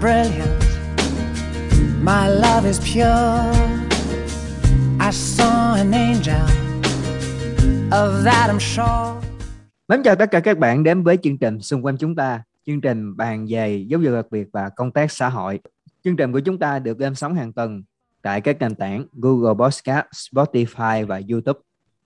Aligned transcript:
brilliant. 0.00 0.62
My 2.02 2.28
love 2.28 2.68
is 2.68 2.80
pure. 2.80 3.52
I 4.98 5.10
saw 5.12 5.74
an 5.74 5.92
angel. 5.92 6.46
Of 7.90 8.24
that 8.24 8.50
I'm 8.50 8.58
sure. 8.58 9.20
Mến 9.88 10.02
chào 10.02 10.16
tất 10.16 10.30
cả 10.30 10.40
các 10.40 10.58
bạn 10.58 10.84
đến 10.84 11.02
với 11.02 11.16
chương 11.22 11.38
trình 11.38 11.60
xung 11.60 11.84
quanh 11.84 11.96
chúng 11.96 12.16
ta, 12.16 12.42
chương 12.66 12.80
trình 12.80 13.16
bàn 13.16 13.46
về 13.50 13.84
giáo 13.88 14.00
dục 14.00 14.14
đặc 14.14 14.26
biệt 14.30 14.48
và 14.52 14.68
công 14.68 14.92
tác 14.92 15.12
xã 15.12 15.28
hội. 15.28 15.60
Chương 16.04 16.16
trình 16.16 16.32
của 16.32 16.40
chúng 16.40 16.58
ta 16.58 16.78
được 16.78 17.00
lên 17.00 17.14
sóng 17.14 17.34
hàng 17.34 17.52
tuần 17.52 17.82
tại 18.22 18.40
các 18.40 18.56
nền 18.60 18.74
tảng 18.74 19.06
Google 19.12 19.54
Podcast, 19.64 20.06
Spotify 20.12 21.06
và 21.06 21.20
YouTube. 21.30 21.60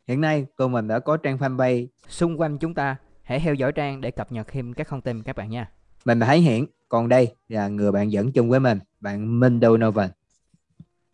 Hiện 0.09 0.21
nay, 0.21 0.47
tụi 0.57 0.69
mình 0.69 0.89
đã 0.89 0.99
có 0.99 1.17
trang 1.17 1.39
fanpage 1.39 1.87
xung 2.09 2.41
quanh 2.41 2.59
chúng 2.59 2.75
ta. 2.75 2.97
Hãy 3.23 3.41
theo 3.41 3.55
dõi 3.55 3.73
trang 3.73 4.01
để 4.01 4.11
cập 4.11 4.33
nhật 4.33 4.47
thêm 4.53 4.73
các 4.73 4.89
thông 4.89 5.01
tin 5.01 5.23
các 5.23 5.37
bạn 5.37 5.51
nha. 5.51 5.71
Mình 6.05 6.19
là 6.19 6.27
Thái 6.27 6.41
Hiển, 6.41 6.67
còn 6.95 7.09
đây 7.09 7.35
là 7.49 7.69
người 7.69 7.93
bạn 7.93 8.13
dẫn 8.13 8.33
chung 8.33 8.51
với 8.51 8.61
mình, 8.61 8.79
bạn 9.01 9.41
Minh 9.41 9.61
Donovan. 9.63 10.11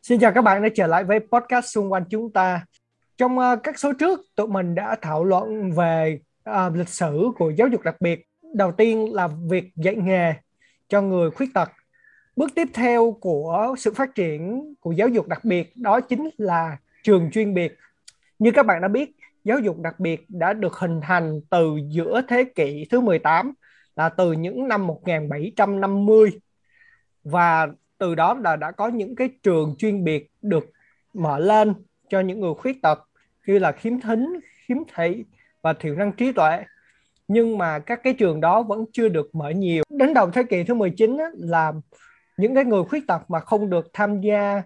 Xin 0.02 0.20
chào 0.20 0.32
các 0.32 0.42
bạn 0.42 0.62
đã 0.62 0.68
trở 0.74 0.86
lại 0.86 1.04
với 1.04 1.20
podcast 1.20 1.66
xung 1.66 1.92
quanh 1.92 2.04
chúng 2.10 2.32
ta. 2.32 2.64
Trong 3.16 3.38
uh, 3.38 3.58
các 3.62 3.78
số 3.78 3.92
trước, 3.92 4.20
tụi 4.36 4.46
mình 4.46 4.74
đã 4.74 4.96
thảo 5.02 5.24
luận 5.24 5.72
về 5.72 6.20
uh, 6.50 6.74
lịch 6.74 6.88
sử 6.88 7.30
của 7.38 7.50
giáo 7.50 7.68
dục 7.68 7.82
đặc 7.82 8.00
biệt. 8.00 8.26
Đầu 8.54 8.72
tiên 8.72 9.14
là 9.14 9.28
việc 9.50 9.64
dạy 9.76 9.96
nghề 9.96 10.34
cho 10.88 11.02
người 11.02 11.30
khuyết 11.30 11.48
tật. 11.54 11.70
Bước 12.36 12.50
tiếp 12.54 12.68
theo 12.74 13.16
của 13.20 13.74
sự 13.78 13.94
phát 13.94 14.14
triển 14.14 14.74
của 14.80 14.92
giáo 14.92 15.08
dục 15.08 15.28
đặc 15.28 15.44
biệt 15.44 15.76
đó 15.76 16.00
chính 16.00 16.30
là 16.38 16.76
trường 17.02 17.30
chuyên 17.30 17.54
biệt. 17.54 17.78
Như 18.38 18.50
các 18.50 18.66
bạn 18.66 18.82
đã 18.82 18.88
biết, 18.88 19.16
giáo 19.44 19.58
dục 19.58 19.78
đặc 19.78 20.00
biệt 20.00 20.24
đã 20.28 20.52
được 20.52 20.74
hình 20.74 21.00
thành 21.02 21.40
từ 21.50 21.78
giữa 21.88 22.22
thế 22.28 22.44
kỷ 22.44 22.86
thứ 22.90 23.00
18 23.00 23.52
là 23.96 24.08
từ 24.08 24.32
những 24.32 24.68
năm 24.68 24.86
1750 24.86 26.30
và 27.24 27.68
từ 27.98 28.14
đó 28.14 28.34
là 28.34 28.56
đã 28.56 28.70
có 28.70 28.88
những 28.88 29.16
cái 29.16 29.30
trường 29.42 29.74
chuyên 29.78 30.04
biệt 30.04 30.30
được 30.42 30.64
mở 31.14 31.38
lên 31.38 31.74
cho 32.08 32.20
những 32.20 32.40
người 32.40 32.54
khuyết 32.54 32.82
tật 32.82 32.98
như 33.46 33.58
là 33.58 33.72
khiếm 33.72 34.00
thính, 34.00 34.40
khiếm 34.66 34.78
thị 34.94 35.24
và 35.62 35.72
thiểu 35.72 35.94
năng 35.94 36.12
trí 36.12 36.32
tuệ. 36.32 36.64
Nhưng 37.28 37.58
mà 37.58 37.78
các 37.78 38.00
cái 38.04 38.12
trường 38.12 38.40
đó 38.40 38.62
vẫn 38.62 38.84
chưa 38.92 39.08
được 39.08 39.34
mở 39.34 39.50
nhiều. 39.50 39.84
Đến 39.90 40.14
đầu 40.14 40.30
thế 40.30 40.42
kỷ 40.42 40.64
thứ 40.64 40.74
19 40.74 41.16
á, 41.16 41.24
là 41.34 41.72
những 42.36 42.54
cái 42.54 42.64
người 42.64 42.84
khuyết 42.84 43.06
tật 43.08 43.30
mà 43.30 43.40
không 43.40 43.70
được 43.70 43.90
tham 43.92 44.20
gia 44.20 44.62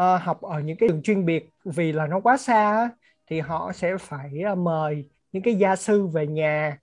uh, 0.00 0.22
học 0.22 0.42
ở 0.42 0.60
những 0.60 0.76
cái 0.76 0.88
trường 0.88 1.02
chuyên 1.02 1.26
biệt 1.26 1.50
vì 1.64 1.92
là 1.92 2.06
nó 2.06 2.20
quá 2.20 2.36
xa 2.36 2.76
á, 2.76 2.90
thì 3.30 3.40
họ 3.40 3.72
sẽ 3.74 3.96
phải 4.00 4.30
uh, 4.52 4.58
mời 4.58 5.10
những 5.32 5.42
cái 5.42 5.54
gia 5.54 5.76
sư 5.76 6.06
về 6.06 6.26
nhà 6.26 6.78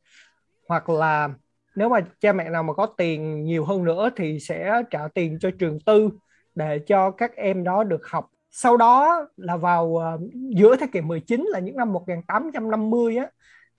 hoặc 0.68 0.90
là 0.90 1.30
nếu 1.75 1.89
mà 1.89 1.99
cha 2.19 2.33
mẹ 2.33 2.49
nào 2.49 2.63
mà 2.63 2.73
có 2.73 2.85
tiền 2.85 3.43
nhiều 3.43 3.66
hơn 3.66 3.83
nữa 3.83 4.09
thì 4.16 4.39
sẽ 4.39 4.81
trả 4.89 5.07
tiền 5.07 5.38
cho 5.39 5.52
trường 5.59 5.79
tư 5.79 6.09
để 6.55 6.79
cho 6.88 7.11
các 7.11 7.35
em 7.35 7.63
đó 7.63 7.83
được 7.83 8.07
học. 8.07 8.29
Sau 8.52 8.77
đó 8.77 9.25
là 9.38 9.57
vào 9.57 9.85
uh, 9.85 10.21
giữa 10.55 10.75
thế 10.75 10.88
kỷ 10.88 11.01
19 11.01 11.45
là 11.49 11.59
những 11.59 11.77
năm 11.77 11.94
1850 11.94 13.17
á 13.17 13.27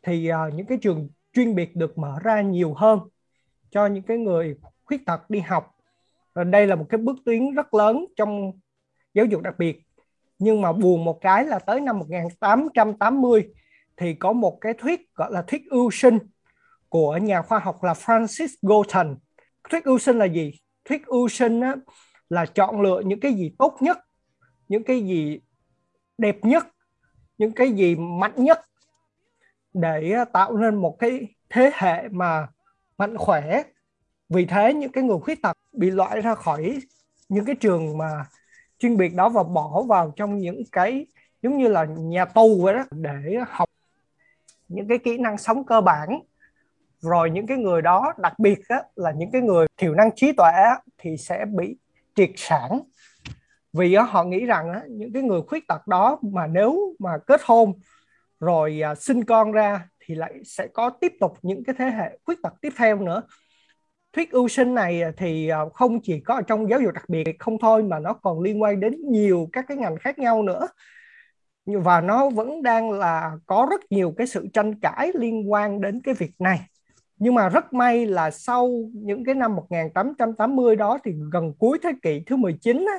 thì 0.02 0.30
uh, 0.32 0.54
những 0.54 0.66
cái 0.66 0.78
trường 0.82 1.08
chuyên 1.32 1.54
biệt 1.54 1.76
được 1.76 1.98
mở 1.98 2.16
ra 2.22 2.40
nhiều 2.40 2.74
hơn 2.74 2.98
cho 3.70 3.86
những 3.86 4.02
cái 4.02 4.18
người 4.18 4.56
khuyết 4.84 5.06
tật 5.06 5.30
đi 5.30 5.40
học. 5.40 5.70
Và 6.34 6.44
đây 6.44 6.66
là 6.66 6.74
một 6.74 6.86
cái 6.88 6.98
bước 6.98 7.16
tiến 7.24 7.54
rất 7.54 7.74
lớn 7.74 8.06
trong 8.16 8.52
giáo 9.14 9.26
dục 9.26 9.42
đặc 9.42 9.54
biệt. 9.58 9.82
Nhưng 10.38 10.60
mà 10.60 10.72
buồn 10.72 11.04
một 11.04 11.20
cái 11.20 11.44
là 11.44 11.58
tới 11.58 11.80
năm 11.80 11.98
1880 11.98 13.48
thì 13.96 14.14
có 14.14 14.32
một 14.32 14.58
cái 14.60 14.74
thuyết 14.74 15.14
gọi 15.14 15.32
là 15.32 15.42
thuyết 15.42 15.62
ưu 15.70 15.90
sinh 15.90 16.18
của 16.94 17.16
nhà 17.16 17.42
khoa 17.42 17.58
học 17.58 17.84
là 17.84 17.92
Francis 17.92 18.48
Galton. 18.62 19.16
Thuyết 19.70 19.84
ưu 19.84 19.98
sinh 19.98 20.18
là 20.18 20.24
gì? 20.24 20.52
Thuyết 20.84 21.06
ưu 21.06 21.28
sinh 21.28 21.60
á, 21.60 21.74
là 22.28 22.46
chọn 22.46 22.80
lựa 22.80 23.02
những 23.04 23.20
cái 23.20 23.34
gì 23.34 23.54
tốt 23.58 23.76
nhất, 23.80 23.98
những 24.68 24.84
cái 24.84 25.00
gì 25.00 25.40
đẹp 26.18 26.36
nhất, 26.42 26.66
những 27.38 27.52
cái 27.52 27.72
gì 27.72 27.96
mạnh 27.96 28.32
nhất 28.36 28.60
để 29.72 30.14
tạo 30.32 30.56
nên 30.56 30.74
một 30.74 30.96
cái 30.98 31.34
thế 31.50 31.70
hệ 31.74 32.08
mà 32.08 32.46
mạnh 32.98 33.16
khỏe. 33.18 33.62
Vì 34.28 34.46
thế 34.46 34.74
những 34.74 34.92
cái 34.92 35.04
người 35.04 35.18
khuyết 35.18 35.42
tật 35.42 35.58
bị 35.72 35.90
loại 35.90 36.20
ra 36.20 36.34
khỏi 36.34 36.78
những 37.28 37.44
cái 37.44 37.56
trường 37.60 37.98
mà 37.98 38.24
chuyên 38.78 38.96
biệt 38.96 39.14
đó 39.14 39.28
và 39.28 39.42
bỏ 39.42 39.82
vào 39.88 40.12
trong 40.16 40.38
những 40.38 40.62
cái 40.72 41.06
giống 41.42 41.58
như 41.58 41.68
là 41.68 41.84
nhà 41.84 42.24
tù 42.24 42.62
vậy 42.62 42.74
đó 42.74 42.84
để 42.90 43.36
học 43.48 43.68
những 44.68 44.88
cái 44.88 44.98
kỹ 44.98 45.18
năng 45.18 45.38
sống 45.38 45.66
cơ 45.66 45.80
bản 45.80 46.20
rồi 47.04 47.30
những 47.30 47.46
cái 47.46 47.58
người 47.58 47.82
đó 47.82 48.12
đặc 48.18 48.38
biệt 48.38 48.58
á, 48.68 48.82
là 48.96 49.12
những 49.16 49.30
cái 49.30 49.42
người 49.42 49.66
thiểu 49.76 49.94
năng 49.94 50.10
trí 50.16 50.32
tuệ 50.32 50.50
á, 50.50 50.78
thì 50.98 51.16
sẽ 51.16 51.44
bị 51.44 51.76
triệt 52.14 52.30
sản. 52.36 52.80
Vì 53.72 53.94
á, 53.94 54.02
họ 54.02 54.24
nghĩ 54.24 54.46
rằng 54.46 54.72
á, 54.72 54.80
những 54.88 55.12
cái 55.12 55.22
người 55.22 55.40
khuyết 55.46 55.68
tật 55.68 55.86
đó 55.86 56.18
mà 56.22 56.46
nếu 56.46 56.94
mà 56.98 57.10
kết 57.26 57.40
hôn 57.44 57.72
rồi 58.40 58.80
à, 58.84 58.94
sinh 58.94 59.24
con 59.24 59.52
ra 59.52 59.88
thì 60.00 60.14
lại 60.14 60.32
sẽ 60.44 60.66
có 60.66 60.90
tiếp 60.90 61.12
tục 61.20 61.32
những 61.42 61.64
cái 61.64 61.74
thế 61.78 61.84
hệ 61.84 62.18
khuyết 62.24 62.38
tật 62.42 62.52
tiếp 62.60 62.72
theo 62.76 62.98
nữa. 62.98 63.22
Thuyết 64.12 64.30
ưu 64.30 64.48
sinh 64.48 64.74
này 64.74 65.02
à, 65.02 65.12
thì 65.16 65.48
à, 65.48 65.60
không 65.74 66.00
chỉ 66.02 66.20
có 66.20 66.34
ở 66.34 66.42
trong 66.42 66.70
giáo 66.70 66.80
dục 66.80 66.92
đặc 66.92 67.08
biệt 67.08 67.38
không 67.38 67.58
thôi 67.58 67.82
mà 67.82 67.98
nó 67.98 68.12
còn 68.12 68.40
liên 68.40 68.62
quan 68.62 68.80
đến 68.80 68.94
nhiều 69.10 69.48
các 69.52 69.64
cái 69.68 69.76
ngành 69.76 69.96
khác 69.96 70.18
nhau 70.18 70.42
nữa. 70.42 70.68
Và 71.66 72.00
nó 72.00 72.30
vẫn 72.30 72.62
đang 72.62 72.90
là 72.90 73.32
có 73.46 73.66
rất 73.70 73.80
nhiều 73.90 74.14
cái 74.16 74.26
sự 74.26 74.46
tranh 74.52 74.80
cãi 74.80 75.10
liên 75.14 75.52
quan 75.52 75.80
đến 75.80 76.00
cái 76.04 76.14
việc 76.14 76.32
này 76.38 76.60
nhưng 77.24 77.34
mà 77.34 77.48
rất 77.48 77.72
may 77.72 78.06
là 78.06 78.30
sau 78.30 78.70
những 78.94 79.24
cái 79.24 79.34
năm 79.34 79.56
1880 79.56 80.76
đó 80.76 80.98
thì 81.04 81.12
gần 81.32 81.52
cuối 81.58 81.78
thế 81.82 81.90
kỷ 82.02 82.22
thứ 82.26 82.36
19 82.36 82.86
á, 82.88 82.98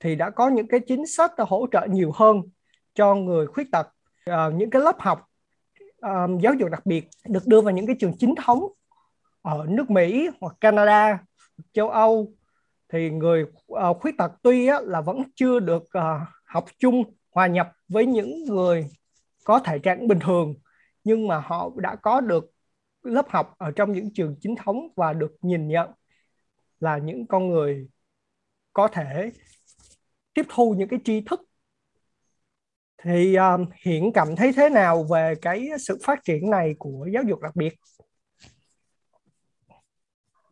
thì 0.00 0.14
đã 0.14 0.30
có 0.30 0.48
những 0.48 0.68
cái 0.68 0.80
chính 0.80 1.06
sách 1.06 1.32
hỗ 1.38 1.66
trợ 1.72 1.86
nhiều 1.90 2.12
hơn 2.14 2.42
cho 2.94 3.14
người 3.14 3.46
khuyết 3.46 3.70
tật. 3.72 3.88
À, 4.24 4.48
những 4.54 4.70
cái 4.70 4.82
lớp 4.82 4.96
học 4.98 5.22
à, 6.00 6.26
giáo 6.40 6.54
dục 6.54 6.70
đặc 6.70 6.86
biệt 6.86 7.08
được 7.28 7.46
đưa 7.46 7.60
vào 7.60 7.74
những 7.74 7.86
cái 7.86 7.96
trường 7.98 8.12
chính 8.18 8.34
thống 8.34 8.66
ở 9.42 9.66
nước 9.68 9.90
Mỹ 9.90 10.28
hoặc 10.40 10.56
Canada 10.60 11.18
châu 11.72 11.90
Âu. 11.90 12.32
Thì 12.92 13.10
người 13.10 13.46
à, 13.68 13.86
khuyết 14.00 14.14
tật 14.18 14.32
tuy 14.42 14.66
á, 14.66 14.80
là 14.80 15.00
vẫn 15.00 15.22
chưa 15.34 15.60
được 15.60 15.92
à, 15.92 16.26
học 16.44 16.64
chung 16.78 17.04
hòa 17.34 17.46
nhập 17.46 17.72
với 17.88 18.06
những 18.06 18.44
người 18.44 18.86
có 19.44 19.58
thể 19.58 19.78
trạng 19.78 20.08
bình 20.08 20.18
thường 20.20 20.54
nhưng 21.04 21.28
mà 21.28 21.38
họ 21.38 21.70
đã 21.76 21.96
có 21.96 22.20
được 22.20 22.55
lớp 23.06 23.26
học 23.28 23.54
ở 23.58 23.70
trong 23.70 23.92
những 23.92 24.12
trường 24.14 24.36
chính 24.40 24.54
thống 24.56 24.88
và 24.96 25.12
được 25.12 25.36
nhìn 25.42 25.68
nhận 25.68 25.90
là 26.80 26.98
những 26.98 27.26
con 27.26 27.48
người 27.48 27.88
có 28.72 28.88
thể 28.88 29.32
tiếp 30.34 30.46
thu 30.48 30.74
những 30.78 30.88
cái 30.88 31.00
tri 31.04 31.20
thức. 31.20 31.40
Thì 33.02 33.34
à, 33.34 33.52
um, 33.52 33.64
hiện 33.84 34.12
cảm 34.14 34.36
thấy 34.36 34.52
thế 34.52 34.68
nào 34.68 35.06
về 35.10 35.34
cái 35.42 35.68
sự 35.78 35.98
phát 36.02 36.24
triển 36.24 36.50
này 36.50 36.74
của 36.78 37.08
giáo 37.14 37.22
dục 37.22 37.40
đặc 37.40 37.56
biệt? 37.56 37.74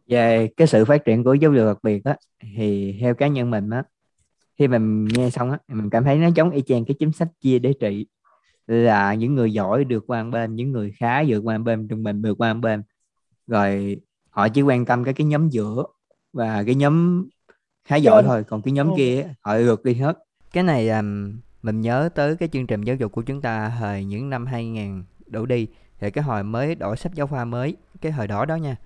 Về 0.07 0.49
cái 0.57 0.67
sự 0.67 0.85
phát 0.85 1.05
triển 1.05 1.25
của 1.25 1.35
giáo 1.35 1.53
dục 1.53 1.67
đặc 1.67 1.79
biệt 1.83 2.05
á 2.05 2.17
thì 2.57 2.99
theo 3.01 3.15
cá 3.15 3.27
nhân 3.27 3.51
mình 3.51 3.71
á 3.71 3.83
khi 4.59 4.69
mình 4.69 5.05
nghe 5.05 5.31
xong 5.31 5.51
á 5.51 5.59
mình 5.69 5.91
cảm 5.91 6.05
thấy 6.05 6.17
nó 6.17 6.29
giống 6.35 6.51
y 6.51 6.63
chang 6.63 6.85
cái 6.85 6.95
chính 6.99 7.13
sách 7.13 7.29
chia 7.41 7.59
để 7.59 7.73
trị 7.81 8.07
là 8.67 9.15
những 9.15 9.35
người 9.35 9.53
giỏi 9.53 9.85
được 9.85 10.05
qua 10.07 10.25
bên 10.25 10.57
những 10.57 10.73
người 10.73 10.93
khá 10.99 11.23
vượt 11.29 11.41
qua 11.41 11.59
bên 11.59 11.89
trung 11.89 12.03
bình 12.03 12.23
vượt 12.23 12.35
qua 12.39 12.55
bên. 12.55 12.83
Rồi 13.47 14.01
họ 14.31 14.49
chỉ 14.49 14.63
quan 14.63 14.85
tâm 14.85 15.05
cái 15.05 15.15
cái 15.15 15.27
nhóm 15.27 15.49
giữa 15.49 15.85
và 16.33 16.63
cái 16.67 16.75
nhóm 16.75 17.29
khá 17.85 17.97
giỏi 17.97 18.23
thôi 18.23 18.45
còn 18.45 18.63
cái 18.63 18.73
nhóm 18.73 18.91
ừ. 18.91 18.95
kia 18.97 19.35
họ 19.41 19.59
được 19.59 19.85
đi 19.85 19.95
hết. 19.95 20.19
Cái 20.53 20.63
này 20.63 20.89
um, 20.89 21.39
mình 21.63 21.81
nhớ 21.81 22.09
tới 22.15 22.37
cái 22.37 22.49
chương 22.53 22.67
trình 22.67 22.83
giáo 22.83 22.97
dục 22.97 23.13
của 23.13 23.23
chúng 23.23 23.41
ta 23.41 23.73
thời 23.79 24.05
những 24.05 24.31
năm 24.31 24.47
2000 24.47 25.05
đổ 25.27 25.47
đi 25.47 25.67
thì 25.99 26.11
cái 26.11 26.25
hồi 26.25 26.45
mới 26.45 26.75
đổi 26.75 26.97
sách 26.97 27.15
giáo 27.15 27.27
khoa 27.27 27.45
mới 27.45 27.77
cái 28.01 28.13
thời 28.13 28.27
đó 28.27 28.45
đó 28.45 28.57
nha 28.57 28.77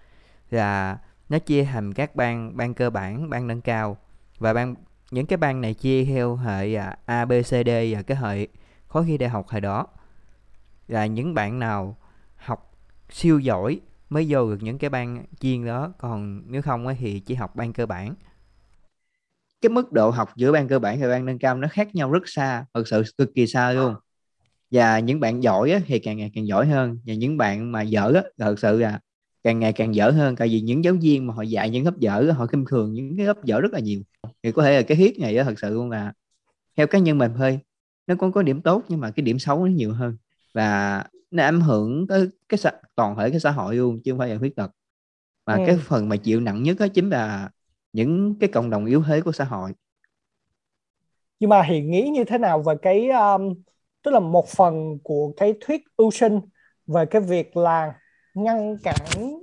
là 0.51 0.99
nó 1.29 1.39
chia 1.39 1.65
thành 1.65 1.95
các 1.95 2.17
ban 2.17 2.57
ban 2.57 2.75
cơ 2.75 2.91
bản 2.91 3.31
ban 3.31 3.47
nâng 3.47 3.61
cao. 3.61 3.97
Và 4.39 4.53
ban 4.53 4.75
những 5.11 5.27
cái 5.27 5.37
ban 5.37 5.61
này 5.61 5.75
chia 5.75 6.05
theo 6.05 6.37
hệ 6.37 6.75
à, 6.75 6.97
A 7.05 7.25
B 7.25 7.33
C 7.43 7.51
D 7.51 7.69
và 7.91 8.03
cái 8.07 8.17
hệ 8.17 8.47
khối 8.89 9.05
thi 9.05 9.19
đại 9.19 9.29
học 9.29 9.49
hồi 9.49 9.61
đó. 9.61 9.87
Là 10.89 11.07
những 11.07 11.35
bạn 11.35 11.59
nào 11.59 11.97
học 12.37 12.77
siêu 13.11 13.39
giỏi 13.39 13.81
mới 14.09 14.27
vô 14.29 14.51
được 14.51 14.59
những 14.61 14.79
cái 14.79 14.91
ban 14.91 15.25
chuyên 15.41 15.67
đó, 15.67 15.93
còn 15.99 16.43
nếu 16.47 16.63
không 16.63 16.87
thì 16.99 17.21
chỉ 17.21 17.35
học 17.35 17.57
ban 17.57 17.73
cơ 17.73 17.87
bản. 17.87 18.15
Cái 19.61 19.71
mức 19.71 19.93
độ 19.93 20.11
học 20.11 20.31
giữa 20.37 20.53
ban 20.53 20.69
cơ 20.69 20.79
bản 20.79 21.01
và 21.01 21.09
ban 21.09 21.27
nâng 21.27 21.39
cao 21.39 21.57
nó 21.57 21.69
khác 21.71 21.95
nhau 21.95 22.13
rất 22.13 22.23
xa, 22.27 22.65
thật 22.75 22.89
sự 22.89 23.03
cực 23.19 23.35
kỳ 23.35 23.47
xa 23.47 23.73
luôn. 23.73 23.95
Và 24.71 24.99
những 24.99 25.21
bạn 25.21 25.43
giỏi 25.43 25.83
thì 25.87 25.99
càng 25.99 26.17
ngày 26.17 26.31
càng 26.35 26.47
giỏi 26.47 26.67
hơn, 26.67 26.99
và 27.07 27.15
những 27.15 27.37
bạn 27.37 27.73
mà 27.73 27.83
dở 27.83 28.13
thật 28.39 28.59
sự 28.59 28.79
là 28.81 29.01
càng 29.43 29.59
ngày 29.59 29.73
càng 29.73 29.95
dở 29.95 30.11
hơn, 30.11 30.37
tại 30.37 30.49
vì 30.49 30.61
những 30.61 30.85
giáo 30.85 30.95
viên 31.01 31.27
mà 31.27 31.35
họ 31.35 31.43
dạy 31.43 31.71
những 31.71 31.85
lớp 31.85 31.99
dở 31.99 32.33
họ 32.37 32.47
khinh 32.47 32.65
thường 32.71 32.93
những 32.93 33.17
cái 33.17 33.27
lớp 33.27 33.45
dở 33.45 33.61
rất 33.61 33.73
là 33.73 33.81
nhiều. 33.81 34.01
Thì 34.43 34.53
có 34.53 34.63
thể 34.63 34.77
là 34.77 34.83
cái 34.83 34.97
hiết 34.97 35.19
này 35.21 35.37
đó 35.37 35.45
thật 35.45 35.55
sự 35.59 35.75
luôn 35.75 35.91
là 35.91 36.13
theo 36.77 36.87
cá 36.87 36.99
nhân 36.99 37.19
mình 37.19 37.33
thôi 37.37 37.61
nó 38.09 38.15
cũng 38.15 38.33
có 38.33 38.43
điểm 38.43 38.61
tốt 38.61 38.83
nhưng 38.89 39.01
mà 39.01 39.11
cái 39.11 39.23
điểm 39.23 39.39
xấu 39.39 39.65
nó 39.65 39.71
nhiều 39.71 39.93
hơn. 39.93 40.17
Và 40.55 41.05
nó 41.31 41.45
ảnh 41.45 41.61
hưởng 41.61 42.07
tới 42.07 42.29
cái 42.49 42.59
xã, 42.59 42.73
toàn 42.95 43.17
thể 43.17 43.31
cái 43.31 43.41
xã 43.41 43.51
hội 43.51 43.77
luôn 43.77 44.01
chứ 44.05 44.13
không 44.13 44.19
phải 44.19 44.29
là 44.29 44.39
khuyết 44.39 44.57
tật. 44.57 44.71
Mà 45.47 45.55
ừ. 45.55 45.63
cái 45.67 45.77
phần 45.77 46.09
mà 46.09 46.17
chịu 46.17 46.41
nặng 46.41 46.63
nhất 46.63 46.77
đó 46.81 46.87
chính 46.95 47.11
là 47.11 47.51
những 47.93 48.35
cái 48.41 48.49
cộng 48.53 48.71
đồng 48.71 48.87
yếu 48.87 49.03
thế 49.03 49.21
của 49.21 49.33
xã 49.33 49.45
hội. 49.45 49.73
Nhưng 51.41 51.51
mà 51.51 51.63
Hiền 51.63 51.91
nghĩ 51.91 52.09
như 52.09 52.25
thế 52.25 52.39
nào 52.39 52.63
về 52.63 52.75
cái 52.83 53.09
um, 53.09 53.55
tức 54.03 54.11
là 54.11 54.21
một 54.21 54.49
phần 54.49 54.99
của 55.03 55.33
cái 55.37 55.55
thuyết 55.61 55.83
ưu 55.97 56.11
sinh 56.11 56.41
về 56.87 57.07
cái 57.07 57.23
việc 57.23 57.57
là 57.57 57.95
ngăn 58.35 58.77
cản 58.83 59.39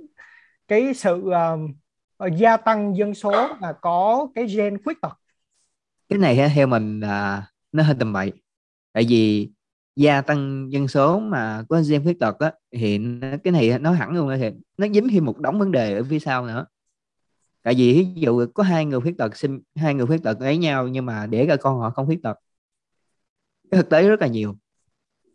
cái 0.68 0.94
sự 0.94 1.24
uh, 2.24 2.32
gia 2.36 2.56
tăng 2.56 2.96
dân 2.96 3.14
số 3.14 3.48
mà 3.60 3.72
có 3.72 4.28
cái 4.34 4.46
gen 4.46 4.82
khuyết 4.82 5.00
tật? 5.02 5.12
Cái 6.08 6.18
này 6.18 6.50
theo 6.54 6.66
mình 6.66 7.00
là 7.00 7.46
nó 7.72 7.82
hơi 7.82 7.96
tầm 7.98 8.12
bậy 8.12 8.32
tại 8.96 9.06
vì 9.08 9.50
gia 9.96 10.20
tăng 10.20 10.72
dân 10.72 10.88
số 10.88 11.20
mà 11.20 11.64
có 11.68 11.82
gen 11.88 12.02
khuyết 12.02 12.20
tật 12.20 12.38
á, 12.38 12.52
thì 12.72 13.00
cái 13.44 13.52
này 13.52 13.78
nó 13.78 13.92
hẳn 13.92 14.10
luôn 14.10 14.30
thì 14.40 14.50
nó 14.78 14.86
dính 14.88 15.08
thêm 15.08 15.24
một 15.24 15.38
đống 15.38 15.58
vấn 15.58 15.72
đề 15.72 15.96
ở 15.96 16.04
phía 16.04 16.18
sau 16.18 16.46
nữa. 16.46 16.66
Tại 17.62 17.74
vì 17.74 17.92
ví 18.14 18.20
dụ 18.20 18.46
có 18.54 18.62
hai 18.62 18.86
người 18.86 19.00
khuyết 19.00 19.18
tật 19.18 19.36
sinh 19.36 19.60
hai 19.74 19.94
người 19.94 20.06
khuyết 20.06 20.22
tật 20.22 20.40
lấy 20.40 20.58
nhau 20.58 20.88
nhưng 20.88 21.06
mà 21.06 21.26
để 21.26 21.46
ra 21.46 21.56
con 21.56 21.78
họ 21.78 21.90
không 21.90 22.06
khuyết 22.06 22.22
tật 22.22 22.38
cái 23.70 23.82
thực 23.82 23.90
tế 23.90 24.08
rất 24.08 24.20
là 24.20 24.26
nhiều. 24.26 24.56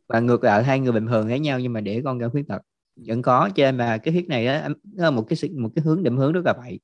Và 0.07 0.19
ngược 0.19 0.43
lại, 0.43 0.63
hai 0.63 0.79
người 0.79 0.91
bình 0.91 1.07
thường 1.07 1.27
lấy 1.27 1.39
nhau 1.39 1.59
nhưng 1.59 1.73
mà 1.73 1.81
để 1.81 2.01
con 2.05 2.19
ra 2.19 2.29
khuyết 2.29 2.47
tật 2.47 2.61
vẫn 2.95 3.21
có, 3.21 3.49
cho 3.55 3.63
nên 3.63 3.77
là 3.77 3.97
cái 3.97 4.13
thuyết 4.13 4.27
này 4.27 4.47
á 4.47 4.69
là 4.95 5.11
một 5.11 5.25
cái 5.29 5.49
một 5.51 5.69
cái 5.75 5.83
hướng 5.85 6.03
định 6.03 6.17
hướng 6.17 6.31
rất 6.31 6.45
là 6.45 6.53
vậy 6.53 6.79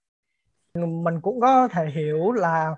mình 1.04 1.22
cũng 1.22 1.40
có 1.42 1.68
thể 1.68 1.90
hiểu 1.96 2.32
là 2.32 2.76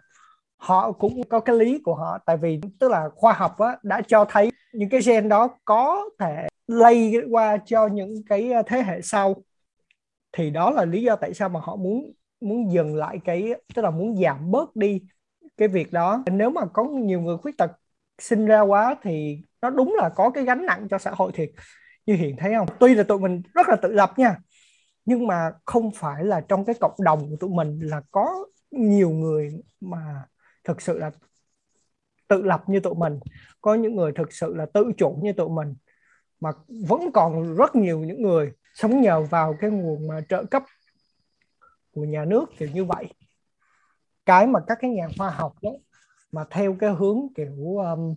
họ 0.59 0.91
cũng 0.91 1.21
có 1.29 1.39
cái 1.39 1.55
lý 1.55 1.79
của 1.83 1.95
họ. 1.95 2.17
Tại 2.25 2.37
vì 2.37 2.59
tức 2.79 2.91
là 2.91 3.09
khoa 3.15 3.33
học 3.33 3.59
á, 3.59 3.77
đã 3.83 4.01
cho 4.07 4.25
thấy 4.29 4.51
những 4.73 4.89
cái 4.89 5.01
gen 5.05 5.29
đó 5.29 5.49
có 5.65 6.09
thể 6.19 6.47
lây 6.67 7.15
qua 7.31 7.57
cho 7.65 7.87
những 7.87 8.15
cái 8.29 8.51
ờ, 8.51 8.61
thế 8.67 8.81
hệ 8.83 9.01
sau. 9.01 9.35
Thì 10.31 10.49
đó 10.49 10.71
là 10.71 10.85
lý 10.85 11.03
do 11.03 11.15
tại 11.15 11.33
sao 11.33 11.49
mà 11.49 11.59
họ 11.63 11.75
muốn 11.75 12.13
muốn 12.41 12.71
dừng 12.71 12.95
lại 12.95 13.19
cái 13.25 13.53
tức 13.75 13.81
là 13.81 13.91
muốn 13.91 14.17
giảm 14.23 14.51
bớt 14.51 14.75
đi 14.75 15.01
cái 15.57 15.67
việc 15.67 15.93
đó. 15.93 16.23
Nếu 16.31 16.49
mà 16.49 16.61
có 16.73 16.83
nhiều 16.83 17.21
người 17.21 17.37
khuyết 17.37 17.57
tật 17.57 17.71
sinh 18.19 18.45
ra 18.45 18.61
quá 18.61 18.95
thì 19.03 19.37
nó 19.61 19.69
đúng 19.69 19.95
là 19.97 20.09
có 20.09 20.29
cái 20.29 20.43
gánh 20.43 20.65
nặng 20.65 20.87
cho 20.89 20.97
xã 20.97 21.11
hội 21.11 21.31
thiệt 21.31 21.49
như 22.05 22.15
hiện 22.15 22.35
thấy 22.39 22.53
không? 22.57 22.67
Tuy 22.79 22.95
là 22.95 23.03
tụi 23.03 23.19
mình 23.19 23.41
rất 23.53 23.69
là 23.69 23.75
tự 23.75 23.91
lập 23.91 24.19
nha 24.19 24.35
nhưng 25.05 25.27
mà 25.27 25.51
không 25.65 25.91
phải 25.91 26.23
là 26.23 26.41
trong 26.41 26.65
cái 26.65 26.75
cộng 26.79 26.95
đồng 27.05 27.29
của 27.29 27.35
tụi 27.39 27.49
mình 27.49 27.79
là 27.79 28.01
có 28.11 28.45
nhiều 28.71 29.09
người 29.09 29.51
mà 29.81 30.23
thực 30.69 30.81
sự 30.81 30.97
là 30.97 31.11
tự 32.27 32.41
lập 32.41 32.63
như 32.67 32.79
tụi 32.79 32.95
mình 32.95 33.19
có 33.61 33.75
những 33.75 33.95
người 33.95 34.11
thực 34.11 34.33
sự 34.33 34.55
là 34.55 34.65
tự 34.73 34.91
chủ 34.97 35.19
như 35.23 35.33
tụi 35.33 35.49
mình 35.49 35.75
mà 36.39 36.51
vẫn 36.67 37.11
còn 37.13 37.55
rất 37.55 37.75
nhiều 37.75 37.99
những 37.99 38.21
người 38.21 38.51
sống 38.73 39.01
nhờ 39.01 39.21
vào 39.21 39.55
cái 39.61 39.69
nguồn 39.69 40.07
mà 40.07 40.21
trợ 40.29 40.43
cấp 40.43 40.63
của 41.93 42.03
nhà 42.03 42.25
nước 42.25 42.45
kiểu 42.57 42.69
như 42.73 42.85
vậy 42.85 43.13
cái 44.25 44.47
mà 44.47 44.59
các 44.67 44.77
cái 44.81 44.91
nhà 44.91 45.07
khoa 45.17 45.29
học 45.29 45.55
đó 45.61 45.71
mà 46.31 46.45
theo 46.49 46.75
cái 46.79 46.93
hướng 46.93 47.19
kiểu 47.35 47.77
um, 47.77 48.15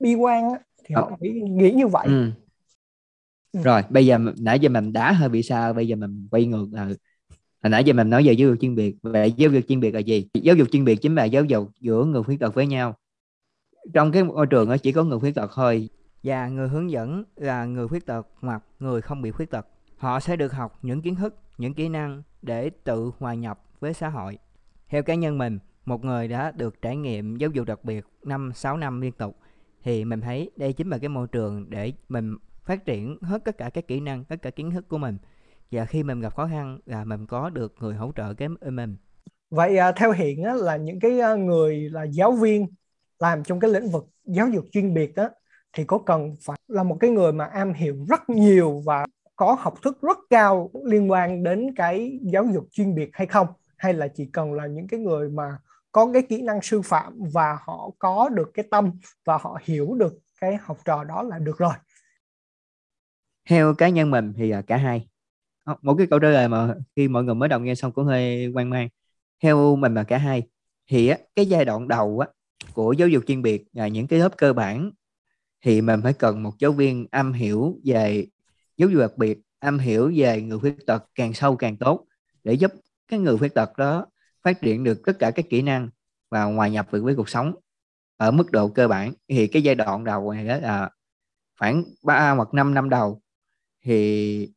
bi 0.00 0.14
quan 0.14 0.50
á, 0.50 0.58
thì 0.84 0.94
họ 0.94 1.02
ờ. 1.02 1.16
nghĩ, 1.20 1.40
nghĩ 1.40 1.70
như 1.70 1.86
vậy 1.86 2.06
ừ. 2.06 2.30
Ừ. 3.52 3.60
rồi 3.62 3.82
bây 3.90 4.06
giờ 4.06 4.18
nãy 4.38 4.60
giờ 4.60 4.68
mình 4.68 4.92
đã 4.92 5.12
hơi 5.12 5.28
bị 5.28 5.42
sao 5.42 5.72
bây 5.72 5.88
giờ 5.88 5.96
mình 5.96 6.28
quay 6.30 6.46
ngược 6.46 6.68
là 6.72 6.88
hồi 7.66 7.70
nãy 7.70 7.84
giờ 7.84 7.92
mình 7.92 8.10
nói 8.10 8.26
về 8.26 8.32
giáo 8.32 8.48
dục 8.48 8.58
chuyên 8.60 8.74
biệt. 8.74 8.96
Vậy 9.02 9.32
giáo 9.32 9.50
dục 9.50 9.64
chuyên 9.68 9.80
biệt 9.80 9.94
là 9.94 10.00
gì? 10.00 10.28
Giáo 10.34 10.56
dục 10.56 10.68
chuyên 10.72 10.84
biệt 10.84 10.96
chính 10.96 11.14
là 11.14 11.24
giáo 11.24 11.44
dục 11.44 11.70
giữa 11.80 12.04
người 12.04 12.22
khuyết 12.22 12.40
tật 12.40 12.54
với 12.54 12.66
nhau. 12.66 12.94
Trong 13.94 14.12
cái 14.12 14.24
môi 14.24 14.46
trường 14.46 14.78
chỉ 14.82 14.92
có 14.92 15.04
người 15.04 15.18
khuyết 15.18 15.34
tật 15.34 15.50
thôi. 15.54 15.88
Và 16.22 16.48
người 16.48 16.68
hướng 16.68 16.90
dẫn 16.90 17.24
là 17.36 17.64
người 17.64 17.88
khuyết 17.88 18.06
tật 18.06 18.26
hoặc 18.40 18.62
người 18.78 19.00
không 19.00 19.22
bị 19.22 19.30
khuyết 19.30 19.50
tật. 19.50 19.66
Họ 19.96 20.20
sẽ 20.20 20.36
được 20.36 20.52
học 20.52 20.78
những 20.82 21.02
kiến 21.02 21.14
thức, 21.14 21.34
những 21.58 21.74
kỹ 21.74 21.88
năng 21.88 22.22
để 22.42 22.70
tự 22.70 23.10
hòa 23.18 23.34
nhập 23.34 23.60
với 23.80 23.94
xã 23.94 24.08
hội. 24.08 24.38
Theo 24.88 25.02
cá 25.02 25.14
nhân 25.14 25.38
mình, 25.38 25.58
một 25.84 26.04
người 26.04 26.28
đã 26.28 26.50
được 26.50 26.82
trải 26.82 26.96
nghiệm 26.96 27.36
giáo 27.36 27.50
dục 27.50 27.66
đặc 27.66 27.84
biệt 27.84 28.04
năm 28.22 28.52
6 28.54 28.76
năm 28.76 29.00
liên 29.00 29.12
tục 29.12 29.36
thì 29.82 30.04
mình 30.04 30.20
thấy 30.20 30.50
đây 30.56 30.72
chính 30.72 30.88
là 30.88 30.98
cái 30.98 31.08
môi 31.08 31.26
trường 31.26 31.70
để 31.70 31.92
mình 32.08 32.36
phát 32.64 32.84
triển 32.84 33.18
hết 33.22 33.44
tất 33.44 33.58
cả 33.58 33.70
các 33.70 33.88
kỹ 33.88 34.00
năng, 34.00 34.24
tất 34.24 34.42
cả 34.42 34.50
kiến 34.50 34.70
thức 34.70 34.88
của 34.88 34.98
mình 34.98 35.18
và 35.70 35.84
khi 35.84 36.02
mình 36.02 36.20
gặp 36.20 36.34
khó 36.34 36.46
khăn 36.46 36.78
là 36.86 37.04
mình 37.04 37.26
có 37.26 37.50
được 37.50 37.74
người 37.80 37.94
hỗ 37.94 38.12
trợ 38.16 38.34
cái 38.34 38.48
mình. 38.48 38.96
Vậy 39.50 39.76
à, 39.78 39.92
theo 39.92 40.12
hiện 40.12 40.42
á, 40.42 40.54
là 40.54 40.76
những 40.76 41.00
cái 41.00 41.20
à, 41.20 41.34
người 41.34 41.88
là 41.90 42.02
giáo 42.02 42.32
viên 42.32 42.66
làm 43.18 43.44
trong 43.44 43.60
cái 43.60 43.70
lĩnh 43.70 43.90
vực 43.90 44.04
giáo 44.24 44.48
dục 44.48 44.64
chuyên 44.72 44.94
biệt 44.94 45.16
á 45.16 45.30
thì 45.72 45.84
có 45.84 45.98
cần 45.98 46.36
phải 46.40 46.58
là 46.68 46.82
một 46.82 46.96
cái 47.00 47.10
người 47.10 47.32
mà 47.32 47.44
am 47.44 47.72
hiểu 47.72 48.04
rất 48.08 48.30
nhiều 48.30 48.82
và 48.84 49.06
có 49.36 49.56
học 49.60 49.74
thức 49.82 49.98
rất 50.02 50.18
cao 50.30 50.70
liên 50.84 51.10
quan 51.10 51.42
đến 51.42 51.74
cái 51.76 52.18
giáo 52.22 52.44
dục 52.44 52.66
chuyên 52.70 52.94
biệt 52.94 53.10
hay 53.12 53.26
không? 53.26 53.46
Hay 53.76 53.94
là 53.94 54.08
chỉ 54.08 54.26
cần 54.32 54.52
là 54.52 54.66
những 54.66 54.88
cái 54.88 55.00
người 55.00 55.28
mà 55.28 55.58
có 55.92 56.12
cái 56.12 56.22
kỹ 56.22 56.42
năng 56.42 56.62
sư 56.62 56.82
phạm 56.82 57.18
và 57.32 57.58
họ 57.64 57.90
có 57.98 58.28
được 58.28 58.50
cái 58.54 58.64
tâm 58.70 58.90
và 59.24 59.38
họ 59.40 59.58
hiểu 59.64 59.94
được 59.94 60.18
cái 60.40 60.56
học 60.60 60.78
trò 60.84 61.04
đó 61.04 61.22
là 61.22 61.38
được 61.38 61.58
rồi? 61.58 61.74
Theo 63.48 63.74
cá 63.74 63.88
nhân 63.88 64.10
mình 64.10 64.32
thì 64.36 64.52
cả 64.66 64.76
hai 64.76 65.08
một 65.82 65.94
cái 65.98 66.06
câu 66.06 66.18
trả 66.18 66.28
lời 66.28 66.48
mà 66.48 66.74
khi 66.96 67.08
mọi 67.08 67.24
người 67.24 67.34
mới 67.34 67.48
đầu 67.48 67.60
nghe 67.60 67.74
xong 67.74 67.92
cũng 67.92 68.04
hơi 68.04 68.46
quan 68.54 68.70
mang. 68.70 68.88
Theo 69.42 69.76
mình 69.76 69.94
và 69.94 70.04
cả 70.04 70.18
hai 70.18 70.42
thì 70.86 71.08
á, 71.08 71.18
cái 71.36 71.46
giai 71.46 71.64
đoạn 71.64 71.88
đầu 71.88 72.18
á, 72.18 72.28
của 72.74 72.92
giáo 72.92 73.08
dục 73.08 73.24
chuyên 73.26 73.42
biệt 73.42 73.64
là 73.72 73.88
những 73.88 74.06
cái 74.06 74.18
lớp 74.18 74.36
cơ 74.36 74.52
bản 74.52 74.90
thì 75.62 75.80
mình 75.80 76.00
phải 76.02 76.12
cần 76.12 76.42
một 76.42 76.52
giáo 76.58 76.72
viên 76.72 77.06
am 77.10 77.32
hiểu 77.32 77.80
về 77.84 78.26
giáo 78.76 78.88
dục 78.88 79.00
đặc 79.00 79.18
biệt 79.18 79.38
am 79.58 79.78
hiểu 79.78 80.12
về 80.16 80.42
người 80.42 80.58
khuyết 80.58 80.86
tật 80.86 81.04
càng 81.14 81.32
sâu 81.34 81.56
càng 81.56 81.76
tốt 81.76 82.06
để 82.44 82.52
giúp 82.54 82.72
cái 83.08 83.18
người 83.18 83.38
khuyết 83.38 83.54
tật 83.54 83.78
đó 83.78 84.06
phát 84.42 84.60
triển 84.60 84.84
được 84.84 85.02
tất 85.06 85.18
cả 85.18 85.30
các 85.30 85.44
kỹ 85.50 85.62
năng 85.62 85.88
và 86.30 86.44
hòa 86.44 86.68
nhập 86.68 86.92
được 86.92 87.02
với 87.02 87.14
cuộc 87.16 87.28
sống 87.28 87.54
ở 88.16 88.30
mức 88.30 88.50
độ 88.52 88.68
cơ 88.68 88.88
bản. 88.88 89.12
Thì 89.28 89.46
cái 89.46 89.62
giai 89.62 89.74
đoạn 89.74 90.04
đầu 90.04 90.32
này 90.32 90.46
đó 90.46 90.56
là 90.56 90.90
khoảng 91.58 91.84
3 92.02 92.30
hoặc 92.30 92.54
5 92.54 92.74
năm 92.74 92.90
đầu 92.90 93.22
thì 93.84 94.50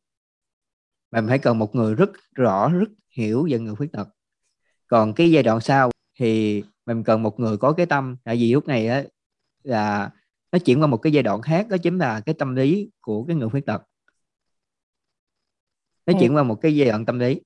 mình 1.10 1.26
phải 1.28 1.38
cần 1.38 1.58
một 1.58 1.74
người 1.74 1.94
rất 1.94 2.10
rõ 2.34 2.68
rất 2.68 2.88
hiểu 3.10 3.48
về 3.50 3.58
người 3.58 3.74
khuyết 3.74 3.92
tật. 3.92 4.08
Còn 4.86 5.14
cái 5.14 5.30
giai 5.30 5.42
đoạn 5.42 5.60
sau 5.60 5.90
thì 6.18 6.62
mình 6.86 7.04
cần 7.04 7.22
một 7.22 7.40
người 7.40 7.56
có 7.56 7.72
cái 7.72 7.86
tâm. 7.86 8.16
Tại 8.24 8.36
vì 8.36 8.52
lúc 8.52 8.66
này 8.66 8.86
á 8.86 9.04
là 9.62 10.10
nó 10.52 10.58
chuyển 10.58 10.80
qua 10.80 10.86
một 10.86 10.96
cái 10.96 11.12
giai 11.12 11.22
đoạn 11.22 11.42
khác 11.42 11.68
đó 11.68 11.76
chính 11.76 11.98
là 11.98 12.20
cái 12.20 12.34
tâm 12.34 12.54
lý 12.54 12.90
của 13.00 13.24
cái 13.24 13.36
người 13.36 13.48
khuyết 13.48 13.66
tật. 13.66 13.82
Nó 16.06 16.12
ừ. 16.12 16.16
chuyển 16.20 16.36
qua 16.36 16.42
một 16.42 16.54
cái 16.54 16.76
giai 16.76 16.88
đoạn 16.88 17.06
tâm 17.06 17.18
lý. 17.18 17.40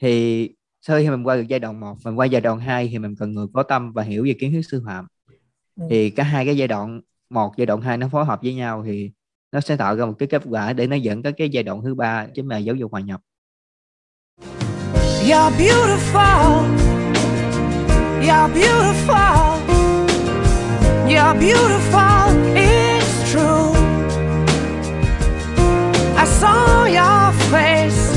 Thì 0.00 0.50
sau 0.80 0.98
khi 0.98 1.10
mình 1.10 1.22
qua 1.22 1.36
được 1.36 1.44
giai 1.48 1.60
đoạn 1.60 1.80
1 1.80 1.96
mình 2.04 2.18
qua 2.18 2.26
giai 2.26 2.40
đoạn 2.40 2.60
2 2.60 2.88
thì 2.88 2.98
mình 2.98 3.14
cần 3.18 3.34
người 3.34 3.46
có 3.52 3.62
tâm 3.62 3.92
và 3.92 4.02
hiểu 4.02 4.24
về 4.24 4.34
kiến 4.40 4.52
thức 4.52 4.62
sư 4.62 4.82
phạm. 4.86 5.06
Ừ. 5.76 5.86
thì 5.90 6.10
cả 6.10 6.22
hai 6.22 6.46
cái 6.46 6.56
giai 6.56 6.68
đoạn 6.68 7.00
một 7.30 7.52
giai 7.56 7.66
đoạn 7.66 7.80
2 7.80 7.98
nó 7.98 8.08
phối 8.08 8.24
hợp 8.24 8.40
với 8.42 8.54
nhau 8.54 8.82
thì 8.86 9.10
nó 9.52 9.60
sẽ 9.60 9.76
tạo 9.76 9.96
ra 9.96 10.06
một 10.06 10.14
cái 10.18 10.28
kết 10.28 10.42
quả 10.50 10.72
để 10.72 10.86
nó 10.86 10.96
dẫn 10.96 11.22
tới 11.22 11.32
cái 11.32 11.48
giai 11.48 11.62
đoạn 11.62 11.82
thứ 11.82 11.94
ba, 11.94 12.26
chính 12.34 12.48
là 12.48 12.58
giáo 12.58 12.74
dục 12.74 12.92
hòa 12.92 13.00
nhập. 13.00 13.20
You're 15.28 15.50
beautiful. 15.58 16.64
You're 18.22 18.48
beautiful. 18.54 19.60
You're 21.08 21.34
beautiful. 21.40 22.54
It's 22.54 23.32
true. 23.32 23.72
I 26.16 26.26
saw 26.26 26.84
your 26.86 27.32
face 27.50 28.16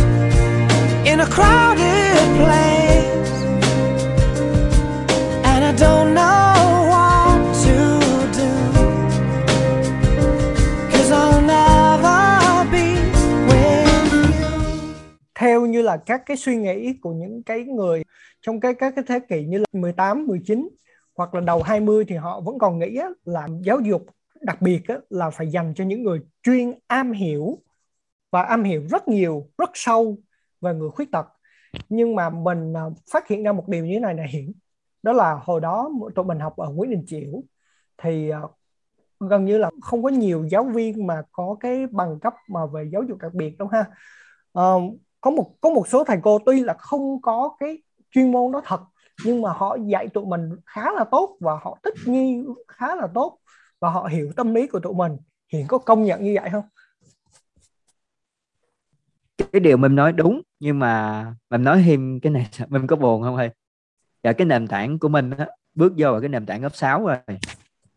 In 1.05 1.19
a 1.21 1.25
crowded 1.25 2.17
place. 2.37 3.31
And 5.43 5.65
I 5.65 5.71
don't 5.75 6.13
know 6.13 6.18
theo 15.39 15.65
như 15.65 15.81
là 15.81 15.97
các 15.97 16.21
cái 16.25 16.37
suy 16.37 16.55
nghĩ 16.55 16.93
của 16.93 17.13
những 17.13 17.43
cái 17.43 17.63
người 17.63 18.03
trong 18.41 18.59
cái 18.59 18.73
các 18.73 18.93
cái 18.95 19.05
thế 19.07 19.19
kỷ 19.19 19.45
như 19.45 19.57
là 19.57 19.65
18, 19.71 20.27
19 20.27 20.69
hoặc 21.15 21.33
là 21.33 21.41
đầu 21.41 21.63
20 21.63 22.05
thì 22.07 22.15
họ 22.15 22.41
vẫn 22.41 22.59
còn 22.59 22.79
nghĩ 22.79 22.99
là 23.25 23.47
giáo 23.61 23.79
dục 23.79 24.05
đặc 24.41 24.61
biệt 24.61 24.81
là 25.09 25.29
phải 25.29 25.47
dành 25.47 25.73
cho 25.75 25.83
những 25.83 26.03
người 26.03 26.19
chuyên 26.43 26.79
am 26.87 27.11
hiểu 27.11 27.59
và 28.31 28.43
am 28.43 28.63
hiểu 28.63 28.83
rất 28.89 29.07
nhiều, 29.07 29.49
rất 29.57 29.69
sâu 29.73 30.17
về 30.61 30.73
người 30.73 30.89
khuyết 30.89 31.11
tật. 31.11 31.25
Nhưng 31.89 32.15
mà 32.15 32.29
mình 32.29 32.73
à, 32.77 32.83
phát 33.11 33.27
hiện 33.27 33.43
ra 33.43 33.51
một 33.51 33.67
điều 33.67 33.85
như 33.85 33.93
thế 33.93 33.99
này 33.99 34.15
là 34.15 34.23
hiện 34.29 34.53
đó 35.03 35.13
là 35.13 35.39
hồi 35.43 35.61
đó 35.61 35.89
tụi 36.15 36.25
mình 36.25 36.39
học 36.39 36.57
ở 36.57 36.69
Nguyễn 36.69 36.91
Đình 36.91 37.03
Chiểu 37.07 37.43
thì 37.97 38.29
à, 38.29 38.41
gần 39.19 39.45
như 39.45 39.57
là 39.57 39.71
không 39.81 40.03
có 40.03 40.09
nhiều 40.09 40.47
giáo 40.51 40.63
viên 40.63 41.07
mà 41.07 41.21
có 41.31 41.57
cái 41.59 41.87
bằng 41.87 42.19
cấp 42.19 42.33
mà 42.49 42.65
về 42.65 42.89
giáo 42.93 43.03
dục 43.03 43.17
đặc 43.17 43.33
biệt 43.33 43.57
đâu 43.57 43.67
ha. 43.67 43.85
Uh, 44.59 44.99
có 45.21 45.31
một 45.31 45.55
có 45.61 45.69
một 45.69 45.87
số 45.87 46.03
thầy 46.03 46.17
cô 46.23 46.39
tuy 46.45 46.63
là 46.63 46.73
không 46.73 47.21
có 47.21 47.55
cái 47.59 47.77
chuyên 48.11 48.31
môn 48.31 48.51
đó 48.51 48.61
thật 48.65 48.81
nhưng 49.25 49.41
mà 49.41 49.53
họ 49.53 49.77
dạy 49.87 50.07
tụi 50.07 50.25
mình 50.25 50.49
khá 50.65 50.91
là 50.91 51.03
tốt 51.11 51.37
và 51.39 51.53
họ 51.61 51.77
thích 51.83 51.93
nghi 52.05 52.43
khá 52.67 52.95
là 52.95 53.07
tốt 53.13 53.39
và 53.79 53.89
họ 53.89 54.07
hiểu 54.11 54.31
tâm 54.35 54.55
lý 54.55 54.67
của 54.67 54.79
tụi 54.79 54.93
mình. 54.93 55.17
Hiện 55.53 55.65
có 55.67 55.77
công 55.77 56.03
nhận 56.03 56.23
như 56.23 56.37
vậy 56.41 56.49
không? 56.51 56.63
Cái 59.51 59.59
điều 59.59 59.77
mình 59.77 59.95
nói 59.95 60.13
đúng 60.13 60.41
nhưng 60.59 60.79
mà 60.79 61.25
mình 61.49 61.63
nói 61.63 61.83
thêm 61.85 62.19
cái 62.19 62.31
này 62.31 62.49
mình 62.69 62.87
có 62.87 62.95
buồn 62.95 63.23
không 63.23 63.35
hay 63.35 63.49
dạ 64.23 64.33
cái 64.33 64.45
nền 64.45 64.67
tảng 64.67 64.99
của 64.99 65.09
mình 65.09 65.31
á, 65.31 65.47
bước 65.75 65.93
vô 65.97 66.11
vào 66.11 66.21
cái 66.21 66.29
nền 66.29 66.45
tảng 66.45 66.63
lớp 66.63 66.75
6 66.75 67.05
rồi. 67.05 67.17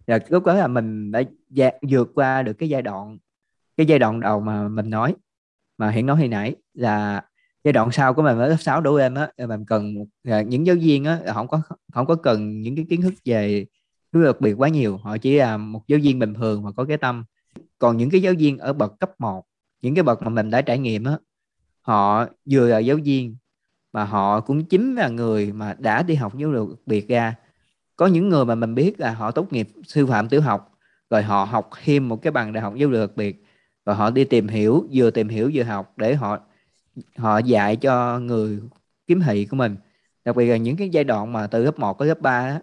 Dạ 0.07 0.19
lúc 0.29 0.45
đó 0.45 0.55
là 0.55 0.67
mình 0.67 1.13
đã 1.13 1.23
dạ, 1.49 1.71
vượt 1.91 2.09
qua 2.15 2.43
được 2.43 2.53
cái 2.53 2.69
giai 2.69 2.83
đoạn 2.83 3.19
cái 3.77 3.87
giai 3.87 3.99
đoạn 3.99 4.21
đầu 4.21 4.41
mà 4.41 4.69
mình 4.69 4.91
nói 4.91 5.15
mà 5.83 5.91
hiện 5.91 6.07
nói 6.07 6.17
hồi 6.17 6.29
nãy 6.29 6.55
là 6.75 7.25
giai 7.65 7.73
đoạn 7.73 7.93
sau 7.93 8.15
của 8.15 8.23
mình 8.23 8.39
ở 8.39 8.49
lớp 8.49 8.57
6 8.61 8.81
đủ 8.81 8.95
em 8.95 9.15
á 9.15 9.31
mình 9.49 9.65
cần 9.67 9.95
à, 10.25 10.43
những 10.43 10.67
giáo 10.67 10.77
viên 10.81 11.05
á 11.05 11.21
không 11.35 11.49
có 11.49 11.63
không 11.93 12.07
có 12.07 12.15
cần 12.15 12.61
những 12.63 12.77
cái 12.77 12.87
kiến 12.91 13.03
thức 13.03 13.15
về 13.25 13.67
thứ 14.13 14.25
đặc 14.25 14.41
biệt 14.41 14.55
quá 14.55 14.69
nhiều. 14.69 14.97
Họ 14.97 15.19
chỉ 15.19 15.37
là 15.39 15.57
một 15.57 15.83
giáo 15.89 15.99
viên 16.03 16.19
bình 16.19 16.35
thường 16.35 16.63
mà 16.63 16.73
có 16.73 16.85
cái 16.85 16.97
tâm. 16.97 17.25
Còn 17.79 17.97
những 17.97 18.11
cái 18.11 18.23
giáo 18.23 18.35
viên 18.39 18.59
ở 18.59 18.73
bậc 18.73 18.99
cấp 19.01 19.11
1 19.19 19.45
những 19.83 19.95
cái 19.95 20.05
bậc 20.05 20.23
mà 20.23 20.29
mình 20.29 20.51
đã 20.51 20.63
trải 20.63 20.79
nghiệm 20.79 21.05
á, 21.05 21.19
họ 21.81 22.27
vừa 22.51 22.69
là 22.69 22.79
giáo 22.79 22.97
viên 23.05 23.37
mà 23.93 24.05
họ 24.05 24.41
cũng 24.41 24.65
chính 24.65 24.95
là 24.95 25.09
người 25.09 25.53
mà 25.53 25.75
đã 25.79 26.03
đi 26.03 26.15
học 26.15 26.39
giáo 26.39 26.53
dục 26.53 26.69
đặc 26.69 26.79
biệt 26.87 27.09
ra. 27.09 27.35
Có 27.97 28.07
những 28.07 28.29
người 28.29 28.45
mà 28.45 28.55
mình 28.55 28.75
biết 28.75 29.01
là 29.01 29.13
họ 29.15 29.31
tốt 29.31 29.53
nghiệp 29.53 29.69
sư 29.85 30.07
phạm 30.07 30.29
tiểu 30.29 30.41
học, 30.41 30.71
rồi 31.11 31.23
họ 31.23 31.45
học 31.45 31.71
thêm 31.85 32.09
một 32.09 32.23
cái 32.23 32.31
bằng 32.31 32.53
đại 32.53 32.63
học 32.63 32.75
giáo 32.77 32.89
dục 32.89 33.01
đặc 33.01 33.17
biệt 33.17 33.45
và 33.85 33.95
họ 33.95 34.11
đi 34.11 34.25
tìm 34.25 34.49
hiểu 34.49 34.89
vừa 34.93 35.11
tìm 35.11 35.29
hiểu 35.29 35.51
vừa 35.55 35.63
học 35.63 35.93
để 35.97 36.15
họ 36.15 36.39
họ 37.17 37.39
dạy 37.39 37.77
cho 37.77 38.19
người 38.19 38.61
kiếm 39.07 39.21
thị 39.27 39.47
của 39.51 39.57
mình. 39.57 39.77
Đặc 40.25 40.37
biệt 40.37 40.47
là 40.47 40.57
những 40.57 40.77
cái 40.77 40.89
giai 40.89 41.05
đoạn 41.05 41.33
mà 41.33 41.47
từ 41.47 41.65
lớp 41.65 41.79
1 41.79 41.99
tới 41.99 42.09
lớp 42.09 42.21
3 42.21 42.49
đó. 42.51 42.61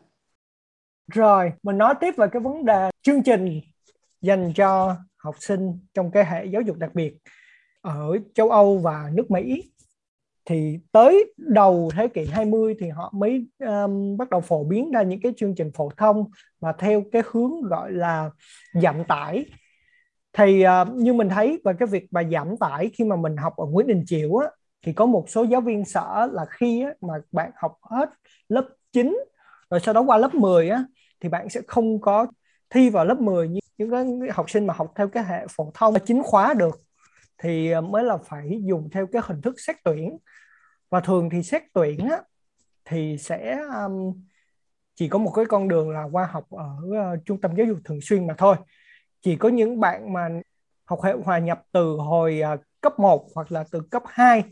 Rồi, 1.14 1.52
mình 1.64 1.78
nói 1.78 1.94
tiếp 2.02 2.14
về 2.18 2.28
cái 2.32 2.40
vấn 2.40 2.66
đề 2.66 2.90
chương 3.02 3.24
trình 3.24 3.62
dành 4.22 4.54
cho 4.56 4.96
học 5.18 5.36
sinh 5.40 5.80
trong 5.94 6.12
cái 6.12 6.26
hệ 6.26 6.46
giáo 6.46 6.62
dục 6.62 6.78
đặc 6.78 6.96
biệt 6.96 7.18
ở 7.82 8.18
châu 8.34 8.50
Âu 8.50 8.78
và 8.78 9.10
nước 9.14 9.32
Mỹ. 9.32 9.72
Thì 10.46 10.80
tới 10.92 11.34
đầu 11.38 11.90
thế 11.94 12.08
kỷ 12.08 12.26
20 12.26 12.76
thì 12.80 12.90
họ 12.90 13.12
mới 13.16 13.48
um, 13.60 14.18
bắt 14.18 14.30
đầu 14.30 14.42
phổ 14.42 14.64
biến 14.64 14.92
ra 14.92 15.02
những 15.02 15.22
cái 15.22 15.34
chương 15.38 15.56
trình 15.56 15.72
phổ 15.76 15.90
thông 15.98 16.26
và 16.60 16.72
theo 16.72 17.04
cái 17.12 17.22
hướng 17.32 17.62
gọi 17.62 17.92
là 17.92 18.30
giảm 18.74 19.04
tải 19.04 19.46
thì 20.34 20.66
uh, 20.66 20.96
như 20.96 21.14
mình 21.14 21.30
thấy 21.30 21.62
về 21.64 21.74
cái 21.80 21.88
việc 21.88 22.08
mà 22.12 22.24
giảm 22.32 22.58
tải 22.58 22.90
khi 22.94 23.04
mà 23.04 23.16
mình 23.16 23.38
học 23.38 23.54
ở 23.58 23.66
Nguyễn 23.66 23.88
Đình 23.88 24.04
Chiểu 24.08 24.36
á, 24.36 24.48
thì 24.86 24.94
có 24.94 25.06
một 25.06 25.26
số 25.30 25.44
giáo 25.44 25.62
viên 25.62 25.86
sợ 25.86 26.30
là 26.32 26.46
khi 26.50 26.84
á, 26.84 26.90
mà 27.02 27.14
bạn 27.32 27.52
học 27.56 27.78
hết 27.82 28.10
lớp 28.50 28.68
9 28.92 29.18
rồi 29.70 29.80
sau 29.80 29.94
đó 29.94 30.02
qua 30.02 30.18
lớp 30.18 30.36
10 30.36 30.70
á, 30.70 30.84
thì 31.20 31.30
bạn 31.30 31.50
sẽ 31.50 31.62
không 31.68 32.02
có 32.02 32.28
thi 32.70 32.90
vào 32.90 33.06
lớp 33.06 33.20
10 33.22 33.48
như 33.50 33.60
những 33.78 33.90
cái 33.92 34.30
học 34.34 34.50
sinh 34.50 34.68
mà 34.68 34.74
học 34.74 34.92
theo 34.96 35.08
cái 35.08 35.24
hệ 35.24 35.48
phổ 35.50 35.72
thông 35.74 35.94
chính 36.06 36.24
khóa 36.24 36.54
được. 36.54 36.82
Thì 37.38 37.72
ờ, 37.72 37.82
mới 37.82 38.04
là 38.04 38.18
phải 38.18 38.62
dùng 38.64 38.90
theo 38.92 39.08
cái 39.12 39.22
hình 39.26 39.42
thức 39.42 39.56
xét 39.60 39.76
tuyển. 39.84 40.18
Và 40.90 41.00
thường 41.00 41.30
thì 41.30 41.44
xét 41.44 41.64
tuyển 41.74 42.00
á, 42.10 42.22
thì 42.86 43.18
sẽ 43.20 43.60
um, 43.86 44.14
chỉ 44.96 45.10
có 45.10 45.20
một 45.20 45.32
cái 45.36 45.46
con 45.46 45.68
đường 45.68 45.90
là 45.90 46.04
qua 46.12 46.30
học 46.32 46.46
ở 46.52 46.66
uh, 46.88 47.20
trung 47.26 47.42
tâm 47.42 47.56
giáo 47.56 47.68
dục 47.68 47.78
thường 47.86 48.00
xuyên 48.02 48.28
mà 48.28 48.34
thôi 48.38 48.56
chỉ 49.22 49.36
có 49.36 49.50
những 49.50 49.80
bạn 49.80 50.14
mà 50.14 50.30
học 50.86 51.02
hệ 51.04 51.14
hòa 51.24 51.40
nhập 51.40 51.64
từ 51.72 51.96
hồi 51.96 52.42
à, 52.42 52.58
cấp 52.82 53.00
1 53.00 53.28
hoặc 53.36 53.52
là 53.52 53.64
từ 53.72 53.82
cấp 53.92 54.04
2 54.06 54.44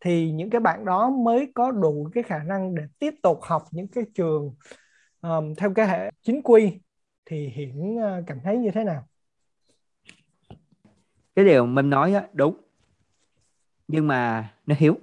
thì 0.00 0.30
những 0.30 0.50
cái 0.50 0.60
bạn 0.60 0.84
đó 0.84 1.10
mới 1.10 1.52
có 1.54 1.70
đủ 1.70 2.08
cái 2.14 2.22
khả 2.22 2.38
năng 2.38 2.74
để 2.74 2.82
tiếp 2.98 3.14
tục 3.22 3.38
học 3.42 3.64
những 3.70 3.88
cái 3.88 4.04
trường 4.14 4.54
um, 5.20 5.54
theo 5.54 5.74
cái 5.74 5.88
hệ 5.88 6.10
chính 6.22 6.42
quy. 6.42 6.80
Thì 7.26 7.48
hiển 7.48 7.98
à, 8.00 8.20
cảm 8.26 8.40
thấy 8.44 8.58
như 8.58 8.70
thế 8.70 8.84
nào? 8.84 9.08
Cái 11.34 11.44
điều 11.44 11.66
mình 11.66 11.90
nói 11.90 12.12
đó, 12.12 12.20
đúng. 12.32 12.56
Nhưng 13.88 14.08
mà 14.08 14.52
nó 14.66 14.74
hiếu. 14.78 14.98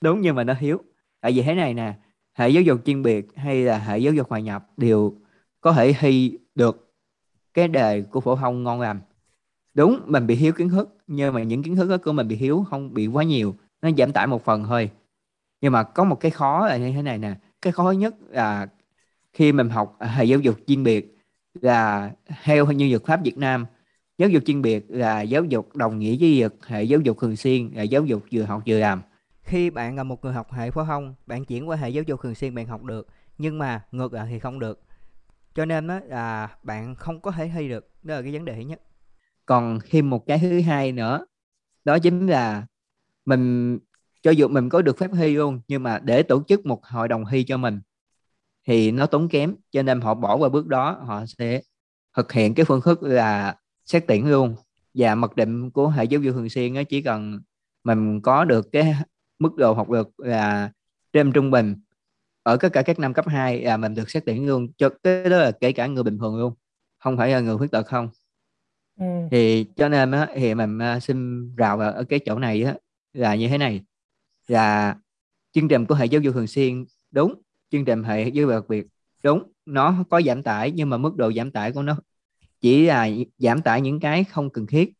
Đúng 0.00 0.20
nhưng 0.20 0.34
mà 0.36 0.44
nó 0.44 0.54
hiếu. 0.54 0.78
Tại 1.20 1.32
vì 1.32 1.42
thế 1.42 1.54
này 1.54 1.74
nè 1.74 1.94
hệ 2.34 2.48
giáo 2.48 2.62
dục 2.62 2.80
chuyên 2.84 3.02
biệt 3.02 3.26
hay 3.36 3.64
là 3.64 3.78
hệ 3.78 3.98
giáo 3.98 4.12
dục 4.12 4.28
hòa 4.30 4.40
nhập 4.40 4.66
đều 4.76 5.14
có 5.60 5.72
thể 5.72 5.94
thi 6.00 6.38
được 6.54 6.89
cái 7.54 7.68
đề 7.68 8.02
của 8.02 8.20
phổ 8.20 8.36
thông 8.36 8.62
ngon 8.62 8.80
lành. 8.80 9.00
Đúng, 9.74 10.00
mình 10.06 10.26
bị 10.26 10.34
hiếu 10.34 10.52
kiến 10.52 10.68
thức, 10.68 10.96
nhưng 11.06 11.34
mà 11.34 11.42
những 11.42 11.62
kiến 11.62 11.76
thức 11.76 11.90
đó 11.90 11.96
của 12.04 12.12
mình 12.12 12.28
bị 12.28 12.36
hiếu 12.36 12.64
không 12.70 12.94
bị 12.94 13.06
quá 13.06 13.24
nhiều, 13.24 13.54
nó 13.82 13.90
giảm 13.98 14.12
tải 14.12 14.26
một 14.26 14.44
phần 14.44 14.64
thôi. 14.64 14.90
Nhưng 15.60 15.72
mà 15.72 15.82
có 15.82 16.04
một 16.04 16.20
cái 16.20 16.30
khó 16.30 16.66
là 16.66 16.76
như 16.76 16.92
thế 16.92 17.02
này 17.02 17.18
nè, 17.18 17.34
cái 17.62 17.72
khó 17.72 17.90
nhất 17.90 18.14
là 18.28 18.68
khi 19.32 19.52
mình 19.52 19.68
học 19.68 19.96
à, 19.98 20.08
hệ 20.08 20.24
giáo 20.24 20.38
dục 20.40 20.56
chuyên 20.66 20.84
biệt 20.84 21.16
là 21.54 22.12
theo 22.44 22.66
như 22.66 22.90
luật 22.90 23.04
pháp 23.04 23.20
Việt 23.24 23.38
Nam, 23.38 23.66
giáo 24.18 24.28
dục 24.28 24.42
chuyên 24.46 24.62
biệt 24.62 24.86
là 24.88 25.22
giáo 25.22 25.44
dục 25.44 25.76
đồng 25.76 25.98
nghĩa 25.98 26.16
với 26.20 26.34
việc 26.40 26.66
hệ 26.66 26.82
giáo 26.82 27.00
dục 27.00 27.18
thường 27.20 27.36
xuyên, 27.36 27.70
là 27.74 27.82
giáo 27.82 28.04
dục 28.04 28.22
vừa 28.32 28.42
học 28.42 28.62
vừa 28.66 28.78
làm. 28.78 29.02
Khi 29.42 29.70
bạn 29.70 29.96
là 29.96 30.02
một 30.02 30.24
người 30.24 30.32
học 30.32 30.52
hệ 30.52 30.70
phổ 30.70 30.84
thông, 30.84 31.14
bạn 31.26 31.44
chuyển 31.44 31.68
qua 31.68 31.76
hệ 31.76 31.88
giáo 31.88 32.04
dục 32.04 32.20
thường 32.22 32.34
xuyên 32.34 32.54
bạn 32.54 32.66
học 32.66 32.82
được, 32.82 33.06
nhưng 33.38 33.58
mà 33.58 33.82
ngược 33.92 34.12
lại 34.12 34.26
thì 34.30 34.38
không 34.38 34.58
được 34.58 34.80
cho 35.54 35.64
nên 35.64 35.86
đó 35.86 36.00
là 36.06 36.56
bạn 36.62 36.94
không 36.94 37.20
có 37.20 37.30
thể 37.30 37.50
thi 37.54 37.68
được. 37.68 37.90
Đó 38.02 38.14
là 38.14 38.22
cái 38.22 38.32
vấn 38.32 38.44
đề 38.44 38.54
thứ 38.54 38.60
nhất. 38.60 38.80
Còn 39.46 39.78
thêm 39.90 40.10
một 40.10 40.26
cái 40.26 40.38
thứ 40.38 40.60
hai 40.60 40.92
nữa, 40.92 41.26
đó 41.84 41.98
chính 41.98 42.26
là 42.26 42.66
mình, 43.24 43.78
cho 44.22 44.30
dù 44.30 44.48
mình 44.48 44.68
có 44.68 44.82
được 44.82 44.98
phép 44.98 45.10
thi 45.12 45.34
luôn, 45.34 45.60
nhưng 45.68 45.82
mà 45.82 45.98
để 45.98 46.22
tổ 46.22 46.42
chức 46.48 46.66
một 46.66 46.86
hội 46.86 47.08
đồng 47.08 47.24
thi 47.30 47.44
cho 47.44 47.56
mình 47.56 47.80
thì 48.66 48.92
nó 48.92 49.06
tốn 49.06 49.28
kém. 49.28 49.54
Cho 49.70 49.82
nên 49.82 50.00
họ 50.00 50.14
bỏ 50.14 50.36
qua 50.36 50.48
bước 50.48 50.66
đó, 50.66 51.02
họ 51.06 51.24
sẽ 51.26 51.60
thực 52.16 52.32
hiện 52.32 52.54
cái 52.54 52.64
phương 52.64 52.80
thức 52.80 53.02
là 53.02 53.56
xét 53.86 54.04
tuyển 54.08 54.30
luôn. 54.30 54.54
Và 54.94 55.14
mặc 55.14 55.36
định 55.36 55.70
của 55.70 55.88
hệ 55.88 56.04
giáo 56.04 56.20
dục 56.20 56.34
thường 56.34 56.48
xuyên 56.48 56.74
nó 56.74 56.82
chỉ 56.82 57.02
cần 57.02 57.40
mình 57.84 58.20
có 58.20 58.44
được 58.44 58.68
cái 58.72 58.94
mức 59.38 59.56
độ 59.56 59.74
học 59.74 59.90
lực 59.90 60.20
là 60.20 60.70
trên 61.12 61.32
trung 61.32 61.50
bình 61.50 61.76
ở 62.42 62.56
tất 62.56 62.68
cả 62.72 62.82
các 62.82 62.98
năm 62.98 63.14
cấp 63.14 63.28
2 63.28 63.60
là 63.60 63.76
mình 63.76 63.94
được 63.94 64.10
xét 64.10 64.22
tuyển 64.26 64.46
luôn 64.46 64.72
cho 64.78 64.90
cái 65.02 65.24
đó 65.24 65.38
là 65.38 65.52
kể 65.60 65.72
cả 65.72 65.86
người 65.86 66.02
bình 66.02 66.18
thường 66.18 66.38
luôn 66.38 66.54
không 66.98 67.16
phải 67.16 67.30
là 67.30 67.40
người 67.40 67.58
khuyết 67.58 67.70
tật 67.70 67.86
không 67.86 68.08
ừ. 68.98 69.06
thì 69.30 69.66
cho 69.76 69.88
nên 69.88 70.10
á, 70.10 70.28
thì 70.34 70.54
mình 70.54 70.78
à, 70.78 71.00
xin 71.00 71.48
rào 71.56 71.76
vào 71.76 71.92
ở 71.92 72.04
cái 72.04 72.20
chỗ 72.26 72.38
này 72.38 72.62
á, 72.62 72.74
là 73.12 73.34
như 73.34 73.48
thế 73.48 73.58
này 73.58 73.84
là 74.48 74.96
chương 75.52 75.68
trình 75.68 75.86
của 75.86 75.94
hệ 75.94 76.06
giáo 76.06 76.20
dục 76.20 76.34
thường 76.34 76.46
xuyên 76.46 76.84
đúng 77.10 77.42
chương 77.70 77.84
trình 77.84 78.02
hệ 78.02 78.22
giáo 78.22 78.42
dục 78.42 78.50
đặc 78.50 78.64
biệt 78.68 78.86
đúng 79.22 79.52
nó 79.66 80.04
có 80.10 80.22
giảm 80.22 80.42
tải 80.42 80.72
nhưng 80.72 80.90
mà 80.90 80.96
mức 80.96 81.16
độ 81.16 81.32
giảm 81.32 81.50
tải 81.50 81.72
của 81.72 81.82
nó 81.82 81.96
chỉ 82.60 82.86
là 82.86 83.08
giảm 83.38 83.62
tải 83.62 83.80
những 83.80 84.00
cái 84.00 84.24
không 84.24 84.50
cần 84.50 84.66
thiết 84.66 84.92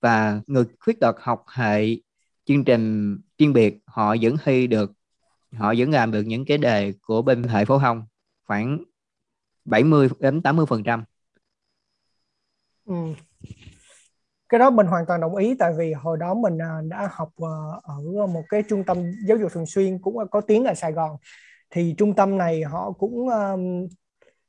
và 0.00 0.40
người 0.46 0.64
khuyết 0.80 1.00
tật 1.00 1.16
học 1.20 1.44
hệ 1.48 1.96
chương 2.44 2.64
trình 2.64 3.16
chuyên 3.38 3.52
biệt 3.52 3.78
họ 3.86 4.16
vẫn 4.20 4.36
thi 4.44 4.66
được 4.66 4.92
họ 5.56 5.74
vẫn 5.78 5.90
làm 5.90 6.12
được 6.12 6.22
những 6.22 6.44
cái 6.44 6.58
đề 6.58 6.92
của 7.02 7.22
bên 7.22 7.42
hệ 7.42 7.64
phổ 7.64 7.78
thông 7.78 8.06
khoảng 8.44 8.84
70 9.64 10.08
đến 10.18 10.42
80 10.42 10.66
phần 10.66 10.84
trăm. 10.84 11.04
Ừ. 12.84 12.94
cái 14.48 14.58
đó 14.58 14.70
mình 14.70 14.86
hoàn 14.86 15.06
toàn 15.06 15.20
đồng 15.20 15.36
ý 15.36 15.54
tại 15.58 15.72
vì 15.78 15.92
hồi 15.92 16.16
đó 16.20 16.34
mình 16.34 16.58
à, 16.62 16.80
đã 16.88 17.08
học 17.12 17.30
ờ, 17.36 17.80
ở 17.82 18.26
một 18.26 18.42
cái 18.48 18.62
trung 18.68 18.84
tâm 18.84 18.98
giáo 19.26 19.36
dục 19.36 19.52
thường 19.52 19.66
xuyên 19.66 19.98
cũng 19.98 20.16
có 20.30 20.40
tiếng 20.40 20.64
ở 20.64 20.74
Sài 20.74 20.92
Gòn. 20.92 21.16
Thì 21.70 21.94
trung 21.98 22.14
tâm 22.14 22.38
này 22.38 22.62
họ 22.62 22.92
cũng 22.92 23.28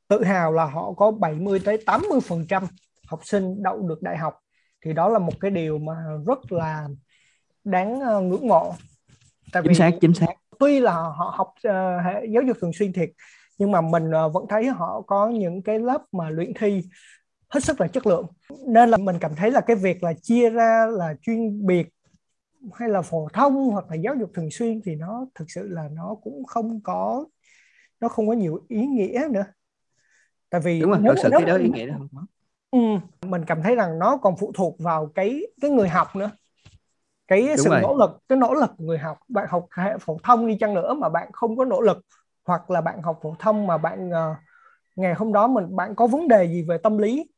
tự 0.07 0.23
hào 0.23 0.51
là 0.51 0.65
họ 0.65 0.93
có 0.93 1.11
70 1.11 1.59
tới 1.65 1.83
80 1.85 2.19
phần 2.21 2.45
trăm 2.47 2.63
học 3.07 3.19
sinh 3.23 3.63
đậu 3.63 3.87
được 3.87 4.01
đại 4.01 4.17
học. 4.17 4.39
Thì 4.85 4.93
đó 4.93 5.09
là 5.09 5.19
một 5.19 5.33
cái 5.39 5.51
điều 5.51 5.77
mà 5.77 5.93
rất 6.25 6.51
là 6.51 6.87
đáng 7.63 7.99
ờ, 7.99 8.21
ngưỡng 8.21 8.47
mộ. 8.47 8.75
Tại 9.51 9.63
chính 9.63 9.71
vì 9.71 9.75
xác 9.75 9.91
chính 10.01 10.13
xác 10.13 10.33
tuy 10.59 10.79
là 10.79 10.93
họ 10.93 11.33
học 11.37 11.53
uh, 11.67 12.29
giáo 12.33 12.43
dục 12.47 12.57
thường 12.61 12.73
xuyên 12.73 12.93
thiệt 12.93 13.09
nhưng 13.57 13.71
mà 13.71 13.81
mình 13.81 14.11
uh, 14.25 14.33
vẫn 14.33 14.45
thấy 14.49 14.67
họ 14.67 15.01
có 15.07 15.29
những 15.29 15.61
cái 15.61 15.79
lớp 15.79 16.01
mà 16.11 16.29
luyện 16.29 16.53
thi 16.59 16.81
hết 17.49 17.63
sức 17.63 17.81
là 17.81 17.87
chất 17.87 18.07
lượng. 18.07 18.25
Nên 18.67 18.89
là 18.89 18.97
mình 18.97 19.15
cảm 19.19 19.35
thấy 19.35 19.51
là 19.51 19.61
cái 19.61 19.75
việc 19.75 20.03
là 20.03 20.13
chia 20.21 20.49
ra 20.49 20.85
là 20.85 21.15
chuyên 21.21 21.65
biệt 21.65 21.89
hay 22.73 22.89
là 22.89 23.01
phổ 23.01 23.27
thông 23.33 23.69
hoặc 23.69 23.85
là 23.89 23.95
giáo 23.95 24.15
dục 24.15 24.31
thường 24.33 24.51
xuyên 24.51 24.81
thì 24.85 24.95
nó 24.95 25.25
thực 25.35 25.45
sự 25.47 25.67
là 25.67 25.89
nó 25.91 26.15
cũng 26.23 26.43
không 26.45 26.81
có 26.83 27.25
nó 27.99 28.07
không 28.07 28.27
có 28.27 28.33
nhiều 28.33 28.65
ý 28.67 28.85
nghĩa 28.85 29.27
nữa. 29.31 29.45
Tại 30.49 30.61
vì 30.61 30.81
đúng 30.81 30.89
rồi 30.91 30.99
nếu, 31.01 31.15
sự 31.23 31.29
nếu, 31.31 31.39
cái 31.39 31.49
đó 31.49 31.57
ý 31.57 31.69
nghĩa 31.69 31.87
đó 31.87 31.95
không 31.97 32.07
có. 32.15 32.25
Ừ, 32.71 32.79
mình 33.27 33.45
cảm 33.47 33.61
thấy 33.63 33.75
rằng 33.75 33.99
nó 33.99 34.17
còn 34.17 34.37
phụ 34.37 34.51
thuộc 34.55 34.79
vào 34.79 35.11
cái 35.15 35.41
cái 35.61 35.71
người 35.71 35.89
học 35.89 36.15
nữa 36.15 36.31
cái 37.41 37.47
Đúng 37.47 37.57
sự 37.57 37.69
rồi. 37.69 37.81
nỗ 37.81 37.97
lực 37.97 38.11
cái 38.29 38.37
nỗ 38.37 38.53
lực 38.53 38.69
của 38.77 38.83
người 38.83 38.97
học 38.97 39.19
bạn 39.27 39.47
học 39.49 39.67
hệ 39.77 39.97
phổ 39.97 40.17
thông 40.23 40.47
đi 40.47 40.57
chăng 40.59 40.73
nữa 40.73 40.93
mà 40.93 41.09
bạn 41.09 41.29
không 41.33 41.57
có 41.57 41.65
nỗ 41.65 41.81
lực 41.81 41.97
hoặc 42.45 42.71
là 42.71 42.81
bạn 42.81 43.01
học 43.01 43.19
phổ 43.23 43.35
thông 43.39 43.67
mà 43.67 43.77
bạn 43.77 44.09
uh, 44.09 44.37
ngày 44.95 45.13
hôm 45.13 45.33
đó 45.33 45.47
mình 45.47 45.75
bạn 45.75 45.95
có 45.95 46.07
vấn 46.07 46.27
đề 46.27 46.45
gì 46.45 46.61
về 46.61 46.77
tâm 46.77 46.97
lý 46.97 47.29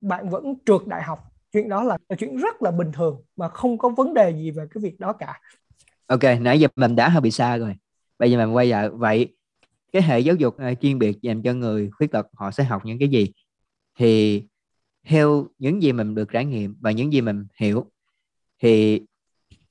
bạn 0.00 0.28
vẫn 0.28 0.54
trượt 0.66 0.86
đại 0.86 1.02
học 1.02 1.18
chuyện 1.52 1.68
đó 1.68 1.82
là, 1.82 1.98
là 2.08 2.16
chuyện 2.16 2.36
rất 2.36 2.62
là 2.62 2.70
bình 2.70 2.92
thường 2.92 3.22
mà 3.36 3.48
không 3.48 3.78
có 3.78 3.88
vấn 3.88 4.14
đề 4.14 4.30
gì 4.30 4.50
về 4.50 4.66
cái 4.74 4.82
việc 4.82 5.00
đó 5.00 5.12
cả. 5.12 5.40
Ok 6.06 6.22
nãy 6.40 6.60
giờ 6.60 6.68
mình 6.76 6.96
đã 6.96 7.08
hơi 7.08 7.20
bị 7.20 7.30
xa 7.30 7.56
rồi. 7.56 7.76
Bây 8.18 8.30
giờ 8.30 8.38
mình 8.38 8.56
quay 8.56 8.66
lại. 8.66 8.88
Vậy 8.88 9.36
cái 9.92 10.02
hệ 10.02 10.20
giáo 10.20 10.34
dục 10.34 10.54
uh, 10.54 10.80
chuyên 10.80 10.98
biệt 10.98 11.22
dành 11.22 11.42
cho 11.42 11.52
người 11.52 11.90
khuyết 11.90 12.12
tật 12.12 12.26
họ 12.34 12.50
sẽ 12.50 12.64
học 12.64 12.82
những 12.84 12.98
cái 12.98 13.08
gì? 13.08 13.32
Thì 13.98 14.42
theo 15.06 15.46
những 15.58 15.82
gì 15.82 15.92
mình 15.92 16.14
được 16.14 16.28
trải 16.32 16.44
nghiệm 16.44 16.76
và 16.80 16.90
những 16.90 17.12
gì 17.12 17.20
mình 17.20 17.46
hiểu 17.56 17.90
thì 18.62 19.02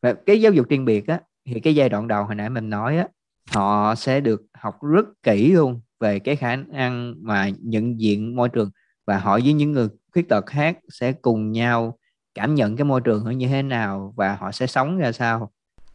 và 0.02 0.14
cái 0.14 0.42
giáo 0.42 0.52
dục 0.52 0.66
chuyên 0.70 0.86
biệt 0.86 1.08
á, 1.08 1.22
thì 1.46 1.60
cái 1.60 1.76
giai 1.76 1.90
đoạn 1.90 2.08
đầu 2.08 2.24
hồi 2.24 2.36
nãy 2.36 2.50
mình 2.50 2.70
nói 2.70 2.98
á, 2.98 3.08
họ 3.52 3.96
sẽ 3.96 4.20
được 4.20 4.42
học 4.54 4.84
rất 4.84 5.06
kỹ 5.24 5.52
luôn 5.52 5.82
về 6.00 6.20
cái 6.20 6.36
khả 6.36 6.56
năng 6.56 7.16
mà 7.22 7.50
nhận 7.60 8.00
diện 8.00 8.36
môi 8.36 8.50
trường. 8.50 8.70
Và 9.06 9.18
họ 9.18 9.40
với 9.44 9.54
những 9.54 9.72
người 9.72 9.88
khuyết 10.14 10.30
tật 10.30 10.46
khác 10.46 10.78
sẽ 10.90 11.12
cùng 11.12 11.52
nhau 11.52 11.98
cảm 12.36 12.56
nhận 12.56 12.76
cái 12.76 12.86
môi 12.86 13.02
trường 13.02 13.38
như 13.38 13.48
thế 13.48 13.62
nào 13.62 14.14
và 14.18 14.36
họ 14.36 14.52
sẽ 14.52 14.68
sống 14.68 14.98
ra 14.98 15.12
sao. 15.12 15.52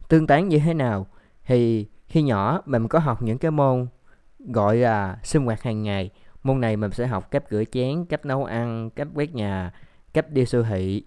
Tương 0.09 0.27
tác 0.27 0.39
như 0.39 0.59
thế 0.59 0.73
nào? 0.73 1.07
Thì 1.45 1.87
khi 2.07 2.21
nhỏ 2.21 2.61
mình 2.65 2.87
có 2.87 2.99
học 2.99 3.21
những 3.21 3.37
cái 3.37 3.51
môn 3.51 3.87
gọi 4.39 4.77
là 4.77 5.17
sinh 5.23 5.45
hoạt 5.45 5.63
hàng 5.63 5.83
ngày. 5.83 6.09
Môn 6.43 6.61
này 6.61 6.77
mình 6.77 6.91
sẽ 6.91 7.07
học 7.07 7.31
cách 7.31 7.43
rửa 7.51 7.63
chén, 7.71 8.05
cách 8.05 8.25
nấu 8.25 8.45
ăn, 8.45 8.89
cách 8.95 9.07
quét 9.13 9.35
nhà, 9.35 9.73
cách 10.13 10.31
đi 10.31 10.45
siêu 10.45 10.63
thị, 10.63 11.03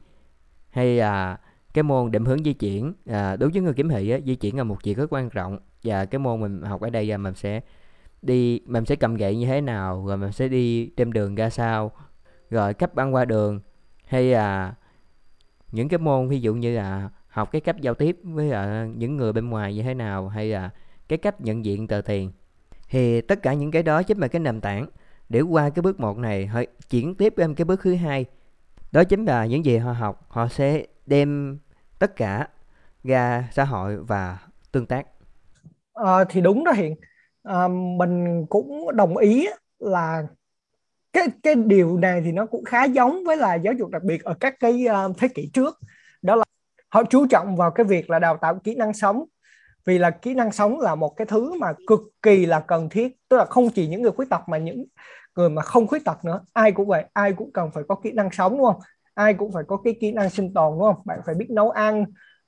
hay 0.71 0.97
là 0.97 1.39
cái 1.75 1.83
môn 1.83 2.11
định 2.11 2.25
hướng 2.25 2.45
di 2.45 2.53
chuyển 2.53 2.93
à, 3.07 3.37
đối 3.37 3.51
với 3.51 3.63
người 3.63 3.75
kiếm 3.75 3.89
thị 3.89 4.11
á, 4.11 4.19
di 4.27 4.35
chuyển 4.35 4.57
là 4.57 4.65
một 4.65 4.77
việc 4.85 4.97
rất 4.97 5.13
quan 5.13 5.31
trọng. 5.31 5.59
Và 5.85 6.05
cái 6.05 6.19
môn 6.19 6.41
mình 6.41 6.63
học 6.63 6.81
ở 6.81 6.91
đây 6.91 7.07
là 7.07 7.17
mình 7.17 7.35
sẽ 7.35 7.61
đi 8.23 8.61
mình 8.67 8.85
sẽ 8.85 8.97
cầm 8.97 9.15
gậy 9.15 9.37
như 9.37 9.47
thế 9.47 9.61
nào 9.61 10.07
rồi 10.07 10.17
mình 10.17 10.33
sẽ 10.33 10.49
đi 10.49 10.87
trên 10.97 11.13
đường 11.13 11.35
ra 11.35 11.51
sao 11.51 11.93
rồi 12.51 12.75
cách 12.75 12.95
băng 12.95 13.15
qua 13.15 13.25
đường. 13.25 13.61
Hay 14.05 14.25
là 14.25 14.75
những 15.73 15.89
cái 15.89 15.99
môn 15.99 16.29
ví 16.29 16.41
dụ 16.41 16.55
như 16.55 16.77
là 16.77 17.09
học 17.29 17.53
cái 17.53 17.61
cách 17.61 17.81
giao 17.81 17.95
tiếp 17.95 18.19
với 18.23 18.51
à, 18.51 18.89
những 18.97 19.17
người 19.17 19.33
bên 19.33 19.51
ngoài 19.51 19.75
như 19.75 19.83
thế 19.83 19.95
nào 19.95 20.29
hay 20.29 20.49
là 20.49 20.71
cái 21.09 21.19
cách 21.19 21.41
nhận 21.41 21.65
diện 21.65 21.87
tờ 21.87 22.01
tiền. 22.01 22.31
Thì 22.89 23.21
tất 23.21 23.43
cả 23.43 23.55
những 23.55 23.71
cái 23.71 23.83
đó 23.83 24.03
chính 24.03 24.19
là 24.19 24.29
cái 24.29 24.41
nền 24.41 24.61
tảng 24.61 24.87
để 25.29 25.41
qua 25.41 25.71
cái 25.71 25.83
bước 25.83 26.01
một 26.01 26.19
này 26.19 26.47
họ 26.47 26.63
chuyển 26.91 27.15
tiếp 27.15 27.39
lên 27.39 27.55
cái 27.55 27.65
bước 27.65 27.81
thứ 27.83 27.95
hai. 27.95 28.25
Đó 28.93 29.05
chính 29.05 29.25
là 29.25 29.47
những 29.47 29.65
gì 29.65 29.77
họ 29.77 29.93
học 29.93 30.27
họ 30.29 30.49
sẽ 30.49 30.87
đem 31.07 31.59
tất 31.99 32.17
cả 32.17 32.49
ra 33.05 33.49
xã 33.53 33.65
hội 33.65 33.97
và 33.97 34.39
tương 34.73 34.87
tác. 34.87 35.07
À, 35.95 36.25
thì 36.29 36.41
đúng 36.41 36.65
đó 36.65 36.73
hiện 36.73 36.95
à, 37.43 37.55
ờ, 37.55 37.69
mình 37.69 38.47
cũng 38.49 38.97
đồng 38.97 39.17
ý 39.17 39.49
là 39.79 40.23
cái 41.13 41.29
cái 41.43 41.55
điều 41.55 41.97
này 41.99 42.23
thì 42.25 42.33
nó 42.33 42.47
cũng 42.47 42.65
khá 42.65 42.85
giống 42.85 43.25
với 43.25 43.37
là 43.37 43.55
giáo 43.55 43.75
dục 43.75 43.91
đặc 43.91 44.03
biệt 44.03 44.25
ở 44.25 44.35
các 44.41 44.55
cái 44.61 44.87
uh, 45.11 45.19
thế 45.19 45.29
kỷ 45.29 45.51
trước. 45.53 45.79
Đó 46.23 46.37
là 46.37 46.45
họ 46.89 47.03
chú 47.05 47.27
trọng 47.27 47.57
vào 47.57 47.71
cái 47.71 47.85
việc 47.87 48.11
là 48.11 48.19
đào 48.19 48.37
tạo 48.37 48.59
kỹ 48.65 48.75
năng 48.75 48.95
sống. 48.95 49.25
Vì 49.85 49.99
là 49.99 50.11
kỹ 50.11 50.35
năng 50.35 50.53
sống 50.53 50.81
là 50.81 50.95
một 50.95 51.09
cái 51.17 51.27
thứ 51.27 51.55
mà 51.55 51.73
cực 51.87 52.01
kỳ 52.23 52.47
là 52.47 52.61
cần 52.61 52.89
thiết. 52.89 53.17
Tức 53.29 53.37
là 53.37 53.45
không 53.45 53.71
chỉ 53.71 53.89
những 53.89 54.03
người 54.03 54.13
khuyết 54.13 54.31
tật 54.31 54.41
mà 54.49 54.59
những 54.59 54.85
người 55.37 55.51
mà 55.51 55.63
không 55.63 55.87
khuyết 55.87 56.05
tật 56.05 56.25
nữa. 56.25 56.41
Ai 56.53 56.73
cũng 56.73 56.89
vậy 56.89 57.05
ai 57.13 57.33
cũng 57.33 57.53
cần 57.53 57.71
phải 57.75 57.85
có 57.89 57.95
kỹ 57.95 58.13
năng 58.13 58.31
sống 58.33 58.53
đúng 58.53 58.67
không? 58.73 58.81
Ai 59.15 59.35
cũng 59.35 59.53
phải 59.53 59.65
có 59.69 59.77
cái 59.77 59.97
kỹ 60.01 60.13
năng 60.13 60.31
sinh 60.31 60.55
tồn 60.55 60.73
đúng 60.73 60.83
không? 60.83 61.03
Bạn 61.05 61.21
phải 61.27 61.35
biết 61.35 61.51
nấu 61.51 61.71
ăn 61.71 62.05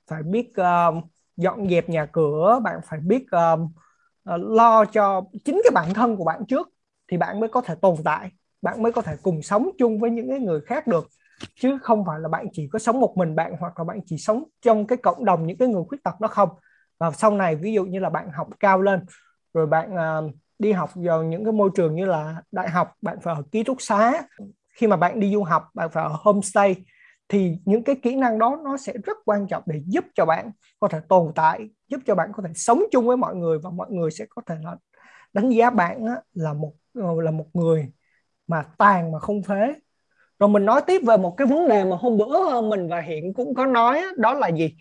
phải 0.07 0.23
biết 0.23 0.51
uh, 0.61 1.03
dọn 1.37 1.69
dẹp 1.69 1.89
nhà 1.89 2.05
cửa 2.05 2.59
bạn 2.63 2.79
phải 2.85 2.99
biết 2.99 3.25
uh, 3.35 3.59
uh, 3.59 4.41
lo 4.41 4.85
cho 4.85 5.23
chính 5.45 5.61
cái 5.63 5.71
bản 5.73 5.93
thân 5.93 6.17
của 6.17 6.23
bạn 6.23 6.45
trước 6.47 6.69
thì 7.11 7.17
bạn 7.17 7.39
mới 7.39 7.49
có 7.49 7.61
thể 7.61 7.75
tồn 7.75 7.95
tại 8.05 8.31
bạn 8.63 8.83
mới 8.83 8.91
có 8.91 9.01
thể 9.01 9.15
cùng 9.21 9.41
sống 9.41 9.69
chung 9.77 9.99
với 9.99 10.11
những 10.11 10.29
cái 10.29 10.39
người 10.39 10.61
khác 10.61 10.87
được. 10.87 11.07
Chứ 11.55 11.77
không 11.81 12.05
phải 12.05 12.19
là 12.19 12.29
bạn 12.29 12.45
chỉ 12.53 12.67
có 12.71 12.79
sống 12.79 12.99
một 12.99 13.17
mình 13.17 13.35
bạn 13.35 13.53
hoặc 13.59 13.79
là 13.79 13.83
bạn 13.83 13.99
chỉ 14.05 14.17
sống 14.17 14.43
trong 14.61 14.87
cái 14.87 14.97
cộng 14.97 15.25
đồng 15.25 15.47
những 15.47 15.57
cái 15.57 15.67
người 15.67 15.83
khuyết 15.87 16.03
tật 16.03 16.19
đó 16.19 16.27
không. 16.27 16.49
Và 16.99 17.11
sau 17.11 17.31
này 17.31 17.55
ví 17.55 17.73
dụ 17.73 17.85
như 17.85 17.99
là 17.99 18.09
bạn 18.09 18.29
học 18.33 18.47
cao 18.59 18.81
lên 18.81 19.05
rồi 19.53 19.67
bạn 19.67 19.95
uh, 19.95 20.31
đi 20.59 20.71
học 20.71 20.89
vào 20.95 21.23
những 21.23 21.43
cái 21.43 21.53
môi 21.53 21.69
trường 21.75 21.95
như 21.95 22.05
là 22.05 22.35
đại 22.51 22.69
học 22.69 22.93
bạn 23.01 23.17
phải 23.21 23.35
ở 23.35 23.43
ký 23.51 23.63
túc 23.63 23.77
xá 23.81 24.21
khi 24.73 24.87
mà 24.87 24.95
bạn 24.97 25.19
đi 25.19 25.33
du 25.33 25.43
học, 25.43 25.63
bạn 25.73 25.89
phải 25.89 26.03
ở 26.03 26.09
homestay, 26.19 26.75
thì 27.29 27.57
những 27.65 27.83
cái 27.83 27.95
kỹ 27.95 28.15
năng 28.15 28.39
đó 28.39 28.59
nó 28.63 28.77
sẽ 28.77 28.93
rất 29.03 29.17
quan 29.25 29.47
trọng 29.47 29.63
để 29.65 29.81
giúp 29.87 30.05
cho 30.15 30.25
bạn 30.25 30.51
có 30.79 30.87
thể 30.87 30.99
tồn 31.09 31.31
tại, 31.35 31.69
giúp 31.87 32.01
cho 32.05 32.15
bạn 32.15 32.31
có 32.33 32.43
thể 32.47 32.53
sống 32.55 32.83
chung 32.91 33.07
với 33.07 33.17
mọi 33.17 33.35
người 33.35 33.59
và 33.59 33.69
mọi 33.69 33.91
người 33.91 34.11
sẽ 34.11 34.25
có 34.29 34.41
thể 34.45 34.55
là 34.63 34.75
đánh 35.33 35.49
giá 35.49 35.69
bạn 35.69 36.05
là 36.33 36.53
một 36.53 36.73
ờ, 36.95 37.21
là 37.21 37.31
một 37.31 37.47
người 37.53 37.91
mà 38.47 38.63
tàn 38.77 39.11
mà 39.11 39.19
không 39.19 39.43
phế. 39.43 39.73
Rồi 40.39 40.49
mình 40.49 40.65
nói 40.65 40.81
tiếp 40.87 41.01
về 41.07 41.17
một 41.17 41.33
cái 41.37 41.47
vấn 41.47 41.69
đề 41.69 41.85
mà 41.85 41.95
hôm 41.99 42.17
bữa 42.17 42.49
ờ, 42.51 42.61
mình 42.61 42.87
và 42.89 43.01
hiện 43.01 43.33
cũng 43.33 43.55
có 43.55 43.65
nói 43.65 44.03
đó 44.17 44.33
là 44.33 44.47
gì? 44.47 44.75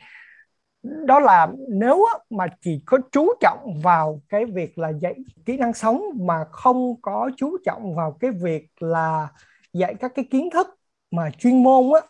Đó 0.83 1.21
là 1.21 1.49
nếu 1.69 2.05
mà 2.31 2.47
chỉ 2.61 2.83
có 2.87 2.99
chú 3.13 3.29
trọng 3.41 3.81
vào 3.83 4.21
cái 4.29 4.45
việc 4.45 4.79
là 4.79 4.93
dạy 5.01 5.15
kỹ 5.47 5.57
năng 5.57 5.73
sống 5.73 6.03
mà 6.21 6.45
không 6.53 7.01
có 7.03 7.31
chú 7.37 7.57
trọng 7.65 7.95
vào 7.95 8.17
cái 8.21 8.31
việc 8.31 8.69
là 8.81 9.29
dạy 9.73 9.95
các 10.01 10.13
cái 10.15 10.25
kiến 10.31 10.51
thức 10.53 10.67
mà 11.11 11.31
chuyên 11.39 11.63
môn 11.63 11.85
á 11.95 12.01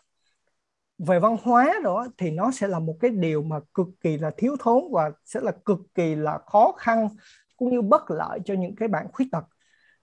về 0.97 1.19
văn 1.19 1.37
hóa 1.43 1.73
đó 1.83 2.07
thì 2.17 2.31
nó 2.31 2.51
sẽ 2.51 2.67
là 2.67 2.79
một 2.79 2.95
cái 2.99 3.11
điều 3.11 3.43
mà 3.43 3.59
cực 3.73 3.87
kỳ 4.01 4.17
là 4.17 4.31
thiếu 4.37 4.55
thốn 4.59 4.83
và 4.91 5.11
sẽ 5.25 5.39
là 5.43 5.51
cực 5.65 5.79
kỳ 5.95 6.15
là 6.15 6.39
khó 6.45 6.71
khăn 6.77 7.07
cũng 7.57 7.69
như 7.69 7.81
bất 7.81 8.11
lợi 8.11 8.39
cho 8.45 8.53
những 8.53 8.75
cái 8.75 8.87
bạn 8.87 9.07
khuyết 9.13 9.25
tật. 9.31 9.43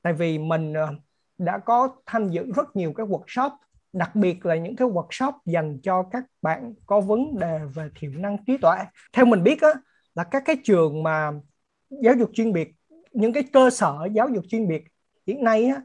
Tại 0.03 0.13
vì 0.13 0.39
mình 0.39 0.73
ờ, 0.73 0.95
đã 1.39 1.59
có 1.59 1.89
tham 2.07 2.29
dự 2.29 2.53
rất 2.57 2.77
nhiều 2.77 2.93
cái 2.97 3.07
workshop 3.07 3.51
đặc 3.93 4.17
biệt 4.17 4.47
là 4.47 4.57
những 4.57 4.77
cái 4.77 4.89
workshop 4.89 5.33
dành 5.47 5.79
cho 5.83 6.03
các 6.03 6.25
bạn 6.43 6.75
có 6.87 7.01
vấn 7.01 7.39
đề 7.39 7.59
về 7.75 7.89
thiểu 7.95 8.11
năng 8.11 8.45
trí 8.45 8.57
tuệ. 8.57 8.77
Theo 9.13 9.25
mình 9.25 9.43
biết 9.43 9.61
á, 9.61 9.69
là 10.15 10.25
các 10.25 10.43
cái 10.47 10.57
trường 10.65 11.03
mà 11.03 11.31
giáo 12.03 12.15
dục 12.15 12.31
chuyên 12.33 12.53
biệt 12.53 12.69
những 13.13 13.33
cái 13.33 13.43
cơ 13.53 13.71
sở 13.71 14.09
giáo 14.13 14.29
dục 14.29 14.45
chuyên 14.49 14.69
biệt 14.69 14.85
hiện 15.27 15.45
nay 15.45 15.65
á, 15.65 15.83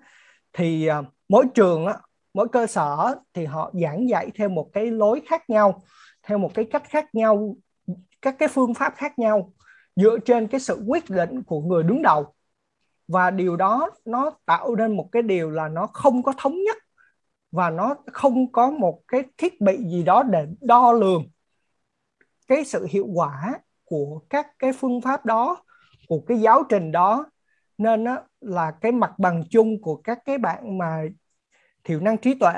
thì 0.54 0.90
uh, 1.00 1.06
mỗi 1.30 1.46
trường 1.54 1.86
á, 1.86 1.98
mỗi 2.34 2.48
cơ 2.48 2.68
sở 2.68 3.16
thì 3.34 3.46
họ 3.46 3.72
giảng 3.74 4.10
dạy 4.10 4.32
theo 4.36 4.50
một 4.50 4.70
cái 4.74 4.92
lối 4.92 5.22
khác 5.26 5.50
nhau 5.50 5.84
theo 6.24 6.38
một 6.38 6.52
cái 6.54 6.66
cách 6.72 6.84
khác 6.90 7.16
nhau 7.16 7.56
các 8.22 8.36
cái 8.40 8.50
phương 8.50 8.74
pháp 8.74 8.94
khác 8.96 9.20
nhau 9.20 9.54
dựa 9.96 10.18
trên 10.26 10.48
cái 10.48 10.60
sự 10.60 10.84
quyết 10.88 11.10
định 11.10 11.44
của 11.44 11.62
người 11.62 11.84
đứng 11.84 12.02
đầu. 12.02 12.34
Và 13.08 13.32
điều 13.32 13.56
đó 13.56 13.90
nó 14.06 14.32
tạo 14.46 14.76
nên 14.76 14.98
một 14.98 15.10
cái 15.12 15.22
điều 15.22 15.52
là 15.52 15.68
nó 15.68 15.88
không 15.88 16.24
có 16.24 16.34
thống 16.38 16.64
nhất 16.64 16.78
và 17.52 17.70
nó 17.70 17.96
không 18.14 18.52
có 18.52 18.72
một 18.72 19.02
cái 19.08 19.24
thiết 19.38 19.62
bị 19.62 19.78
gì 19.78 20.04
đó 20.04 20.24
để 20.24 20.46
đo 20.62 20.92
lường 20.92 21.24
cái 22.48 22.66
sự 22.66 22.88
hiệu 22.90 23.08
quả 23.14 23.60
của 23.84 24.22
các 24.30 24.48
cái 24.60 24.72
phương 24.74 25.02
pháp 25.02 25.26
đó 25.26 25.64
của 26.08 26.20
cái 26.28 26.40
giáo 26.40 26.64
trình 26.70 26.92
đó. 26.92 27.26
Nên 27.78 28.04
đó 28.04 28.18
là 28.46 28.72
cái 28.82 28.92
mặt 28.92 29.20
bằng 29.20 29.44
chung 29.50 29.82
của 29.82 29.96
các 29.96 30.20
cái 30.26 30.38
bạn 30.38 30.78
mà 30.78 31.04
thiểu 31.84 32.00
năng 32.00 32.18
trí 32.18 32.34
tuệ 32.34 32.54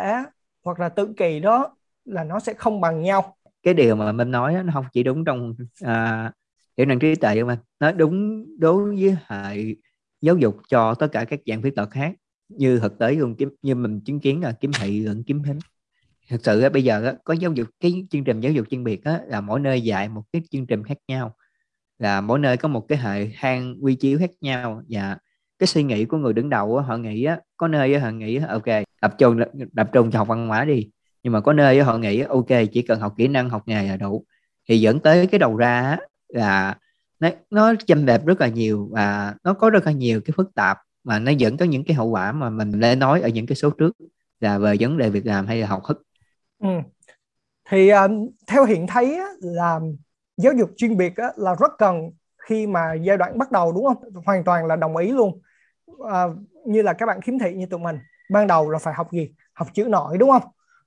hoặc 0.63 0.79
là 0.79 0.89
tự 0.89 1.13
kỳ 1.17 1.39
đó 1.39 1.75
là 2.05 2.23
nó 2.23 2.39
sẽ 2.39 2.53
không 2.53 2.81
bằng 2.81 3.01
nhau. 3.01 3.37
Cái 3.63 3.73
điều 3.73 3.95
mà 3.95 4.11
mình 4.11 4.31
nói 4.31 4.63
nó 4.63 4.73
không 4.73 4.85
chỉ 4.93 5.03
đúng 5.03 5.25
trong 5.25 5.55
à, 5.81 6.31
thiểu 6.77 6.85
năng 6.85 6.99
trí 6.99 7.15
tuệ 7.15 7.43
mà 7.43 7.59
nó 7.79 7.91
đúng 7.91 8.45
đối 8.59 8.95
với 8.95 9.17
hệ 9.27 9.75
giáo 10.21 10.37
dục 10.37 10.57
cho 10.67 10.93
tất 10.93 11.07
cả 11.11 11.25
các 11.25 11.39
dạng 11.45 11.61
khuyết 11.61 11.75
tật 11.75 11.91
khác 11.91 12.13
như 12.49 12.79
thực 12.79 12.99
tế 12.99 13.11
luôn 13.11 13.35
như 13.61 13.75
mình 13.75 14.01
chứng 14.05 14.19
kiến 14.19 14.41
là 14.41 14.51
kiếm 14.51 14.71
thị 14.79 14.99
lẫn 14.99 15.23
kiếm 15.23 15.43
thính. 15.43 15.59
Thực 16.29 16.45
sự 16.45 16.69
bây 16.69 16.83
giờ 16.83 17.15
có 17.23 17.33
giáo 17.33 17.51
dục 17.51 17.67
cái 17.79 18.05
chương 18.09 18.23
trình 18.23 18.39
giáo 18.39 18.51
dục 18.51 18.65
chuyên 18.69 18.83
biệt 18.83 19.01
là 19.27 19.41
mỗi 19.41 19.59
nơi 19.59 19.81
dạy 19.81 20.09
một 20.09 20.23
cái 20.33 20.41
chương 20.51 20.65
trình 20.67 20.83
khác 20.83 20.97
nhau. 21.07 21.35
Là 21.99 22.21
mỗi 22.21 22.39
nơi 22.39 22.57
có 22.57 22.67
một 22.67 22.85
cái 22.87 22.97
hệ 22.97 23.31
hang 23.35 23.75
quy 23.81 23.95
chiếu 23.95 24.19
khác 24.19 24.31
nhau 24.41 24.81
và 24.89 25.17
cái 25.59 25.67
suy 25.67 25.83
nghĩ 25.83 26.05
của 26.05 26.17
người 26.17 26.33
đứng 26.33 26.49
đầu 26.49 26.79
họ 26.79 26.97
nghĩ 26.97 27.23
á, 27.23 27.39
có 27.57 27.67
nơi 27.67 27.99
họ 27.99 28.09
nghĩ 28.09 28.39
ok 28.49 28.65
tập 29.01 29.15
trung 29.17 29.39
tập 29.75 29.89
trung 29.93 30.11
cho 30.11 30.19
học 30.19 30.27
văn 30.27 30.47
hóa 30.47 30.65
đi. 30.65 30.89
Nhưng 31.23 31.33
mà 31.33 31.41
có 31.41 31.53
nơi 31.53 31.81
họ 31.81 31.97
nghĩ 31.97 32.21
ok 32.21 32.47
chỉ 32.71 32.81
cần 32.81 32.99
học 32.99 33.13
kỹ 33.17 33.27
năng 33.27 33.49
học 33.49 33.63
nghề 33.65 33.87
là 33.87 33.97
đủ. 33.97 34.25
Thì 34.69 34.79
dẫn 34.79 34.99
tới 34.99 35.27
cái 35.27 35.39
đầu 35.39 35.57
ra 35.57 35.97
là 36.27 36.77
nó 37.19 37.29
nó 37.49 37.73
chênh 37.87 38.05
đẹp 38.05 38.25
rất 38.25 38.41
là 38.41 38.47
nhiều 38.47 38.89
và 38.91 39.35
nó 39.43 39.53
có 39.53 39.69
rất 39.69 39.85
là 39.85 39.91
nhiều 39.91 40.21
cái 40.25 40.33
phức 40.37 40.55
tạp 40.55 40.77
mà 41.03 41.19
nó 41.19 41.31
dẫn 41.31 41.57
tới 41.57 41.67
những 41.67 41.83
cái 41.83 41.95
hậu 41.95 42.07
quả 42.07 42.31
mà 42.31 42.49
mình 42.49 42.79
đã 42.79 42.95
nói 42.95 43.21
ở 43.21 43.29
những 43.29 43.45
cái 43.45 43.55
số 43.55 43.69
trước 43.69 43.97
là 44.39 44.57
về 44.57 44.75
vấn 44.79 44.97
đề 44.97 45.09
việc 45.09 45.25
làm 45.25 45.47
hay 45.47 45.61
là 45.61 45.67
học 45.67 45.81
thức. 45.87 46.03
Ừ. 46.59 46.69
thì 47.69 47.89
um, 47.89 48.29
theo 48.47 48.65
hiện 48.65 48.87
thấy 48.87 49.17
á, 49.17 49.25
là 49.41 49.79
giáo 50.37 50.53
dục 50.53 50.69
chuyên 50.77 50.97
biệt 50.97 51.15
á, 51.15 51.27
là 51.35 51.55
rất 51.59 51.71
cần 51.77 52.11
khi 52.37 52.67
mà 52.67 52.93
giai 52.93 53.17
đoạn 53.17 53.37
bắt 53.37 53.51
đầu 53.51 53.71
đúng 53.71 53.85
không? 53.85 54.23
Hoàn 54.25 54.43
toàn 54.43 54.65
là 54.65 54.75
đồng 54.75 54.97
ý 54.97 55.11
luôn 55.11 55.41
à, 56.09 56.27
như 56.65 56.81
là 56.81 56.93
các 56.93 57.05
bạn 57.05 57.21
khiếm 57.21 57.39
thị 57.39 57.53
như 57.53 57.65
tụi 57.65 57.79
mình 57.79 57.99
ban 58.29 58.47
đầu 58.47 58.69
là 58.69 58.79
phải 58.79 58.93
học 58.93 59.11
gì? 59.11 59.33
Học 59.53 59.67
chữ 59.73 59.83
nổi 59.83 60.17
đúng 60.17 60.29
không? 60.29 60.43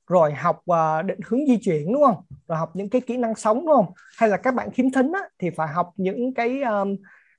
Rồi 0.06 0.32
học 0.32 0.62
uh, 0.70 1.04
định 1.04 1.20
hướng 1.26 1.46
di 1.46 1.58
chuyển 1.62 1.92
đúng 1.92 2.02
không? 2.02 2.24
Rồi 2.48 2.58
học 2.58 2.70
những 2.74 2.90
cái 2.90 3.00
kỹ 3.00 3.16
năng 3.16 3.34
sống 3.34 3.66
đúng 3.66 3.76
không? 3.76 3.92
Hay 4.16 4.28
là 4.28 4.36
các 4.36 4.54
bạn 4.54 4.70
khiếm 4.70 4.90
thính 4.90 5.12
á, 5.12 5.20
thì 5.38 5.50
phải 5.50 5.68
học 5.68 5.92
những 5.96 6.34
cái 6.34 6.62
um, 6.62 6.96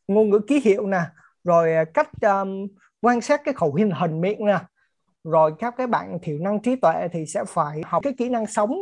ngôn 0.08 0.30
ngữ 0.30 0.40
ký 0.48 0.62
hiệu 0.64 0.88
nè 0.88 1.02
rồi 1.44 1.76
ờ, 1.76 1.86
cách 1.86 2.10
um, 2.22 2.68
quan 3.02 3.22
sát 3.22 3.42
cái 3.46 3.54
khẩu 3.54 3.74
hình 3.74 3.92
hình 3.92 4.22
miệng 4.22 4.46
nè. 4.46 4.60
Rồi 5.24 5.54
các 5.60 5.74
cái 5.78 5.88
bạn 5.88 6.18
thiểu 6.22 6.38
năng 6.38 6.62
trí 6.62 6.76
tuệ 6.76 7.08
thì 7.12 7.26
sẽ 7.26 7.44
phải 7.48 7.82
học 7.86 8.04
cái 8.04 8.14
kỹ 8.18 8.30
năng 8.30 8.48
sống 8.48 8.76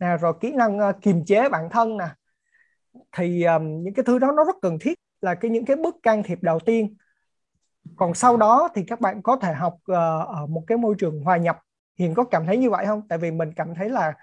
nè 0.00 0.16
rồi 0.20 0.32
kỹ 0.40 0.52
năng 0.52 0.78
uh, 0.78 0.96
kiềm 1.02 1.24
chế 1.24 1.48
bản 1.48 1.68
thân 1.70 1.96
nè. 1.96 2.06
Thì 3.16 3.44
um, 3.44 3.82
những 3.82 3.94
cái 3.94 4.04
thứ 4.04 4.18
đó 4.18 4.32
nó 4.36 4.44
rất 4.44 4.56
cần 4.62 4.78
thiết 4.80 4.98
là 5.20 5.34
cái 5.34 5.50
những 5.50 5.64
cái 5.64 5.76
bước 5.76 5.96
can 6.02 6.22
thiệp 6.22 6.38
đầu 6.42 6.60
tiên 6.60 6.94
còn 7.96 8.14
sau 8.14 8.36
đó 8.36 8.68
thì 8.74 8.82
các 8.86 9.00
bạn 9.00 9.22
có 9.22 9.36
thể 9.36 9.52
học 9.52 9.74
uh, 9.74 9.96
ở 10.28 10.46
một 10.48 10.64
cái 10.66 10.78
môi 10.78 10.94
trường 10.98 11.20
hòa 11.22 11.36
nhập 11.36 11.60
Hiền 11.98 12.14
có 12.14 12.24
cảm 12.24 12.46
thấy 12.46 12.56
như 12.56 12.70
vậy 12.70 12.86
không? 12.86 13.02
Tại 13.08 13.18
vì 13.18 13.30
mình 13.30 13.52
cảm 13.52 13.74
thấy 13.74 13.90
là 13.90 14.14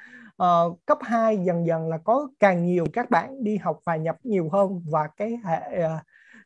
uh, 0.43 0.85
cấp 0.85 0.97
2 1.01 1.37
dần 1.37 1.65
dần 1.65 1.89
là 1.89 1.97
có 1.97 2.27
càng 2.39 2.65
nhiều 2.65 2.85
các 2.93 3.09
bạn 3.09 3.43
đi 3.43 3.57
học 3.57 3.79
hòa 3.85 3.95
nhập 3.95 4.17
nhiều 4.23 4.49
hơn 4.49 4.83
và 4.89 5.07
cái 5.17 5.39
hệ 5.43 5.85
uh, 5.85 5.91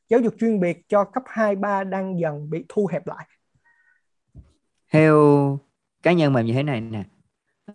giáo 0.10 0.20
dục 0.20 0.34
chuyên 0.40 0.60
biệt 0.60 0.90
cho 0.90 1.04
cấp 1.04 1.24
2 1.28 1.56
3 1.56 1.84
đang 1.84 2.20
dần 2.20 2.50
bị 2.50 2.66
thu 2.70 2.88
hẹp 2.92 3.08
lại? 3.08 3.28
Theo 4.92 5.60
cá 6.04 6.14
nhân 6.14 6.34
mình 6.34 6.46
như 6.46 6.54
thế 6.54 6.64
này 6.64 6.82
nè. 6.82 7.04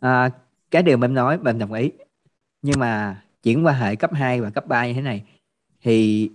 À, 0.00 0.30
cái 0.70 0.82
điều 0.82 0.96
mình 0.96 1.14
nói 1.14 1.38
mình 1.38 1.58
đồng 1.58 1.72
ý. 1.72 1.92
Nhưng 2.62 2.80
mà 2.80 3.22
chuyển 3.42 3.66
qua 3.66 3.72
hệ 3.72 3.96
cấp 3.96 4.10
2 4.14 4.40
và 4.40 4.50
cấp 4.50 4.66
3 4.66 4.86
như 4.86 4.92
thế 4.92 5.02
này 5.02 5.24
thì 5.82 6.30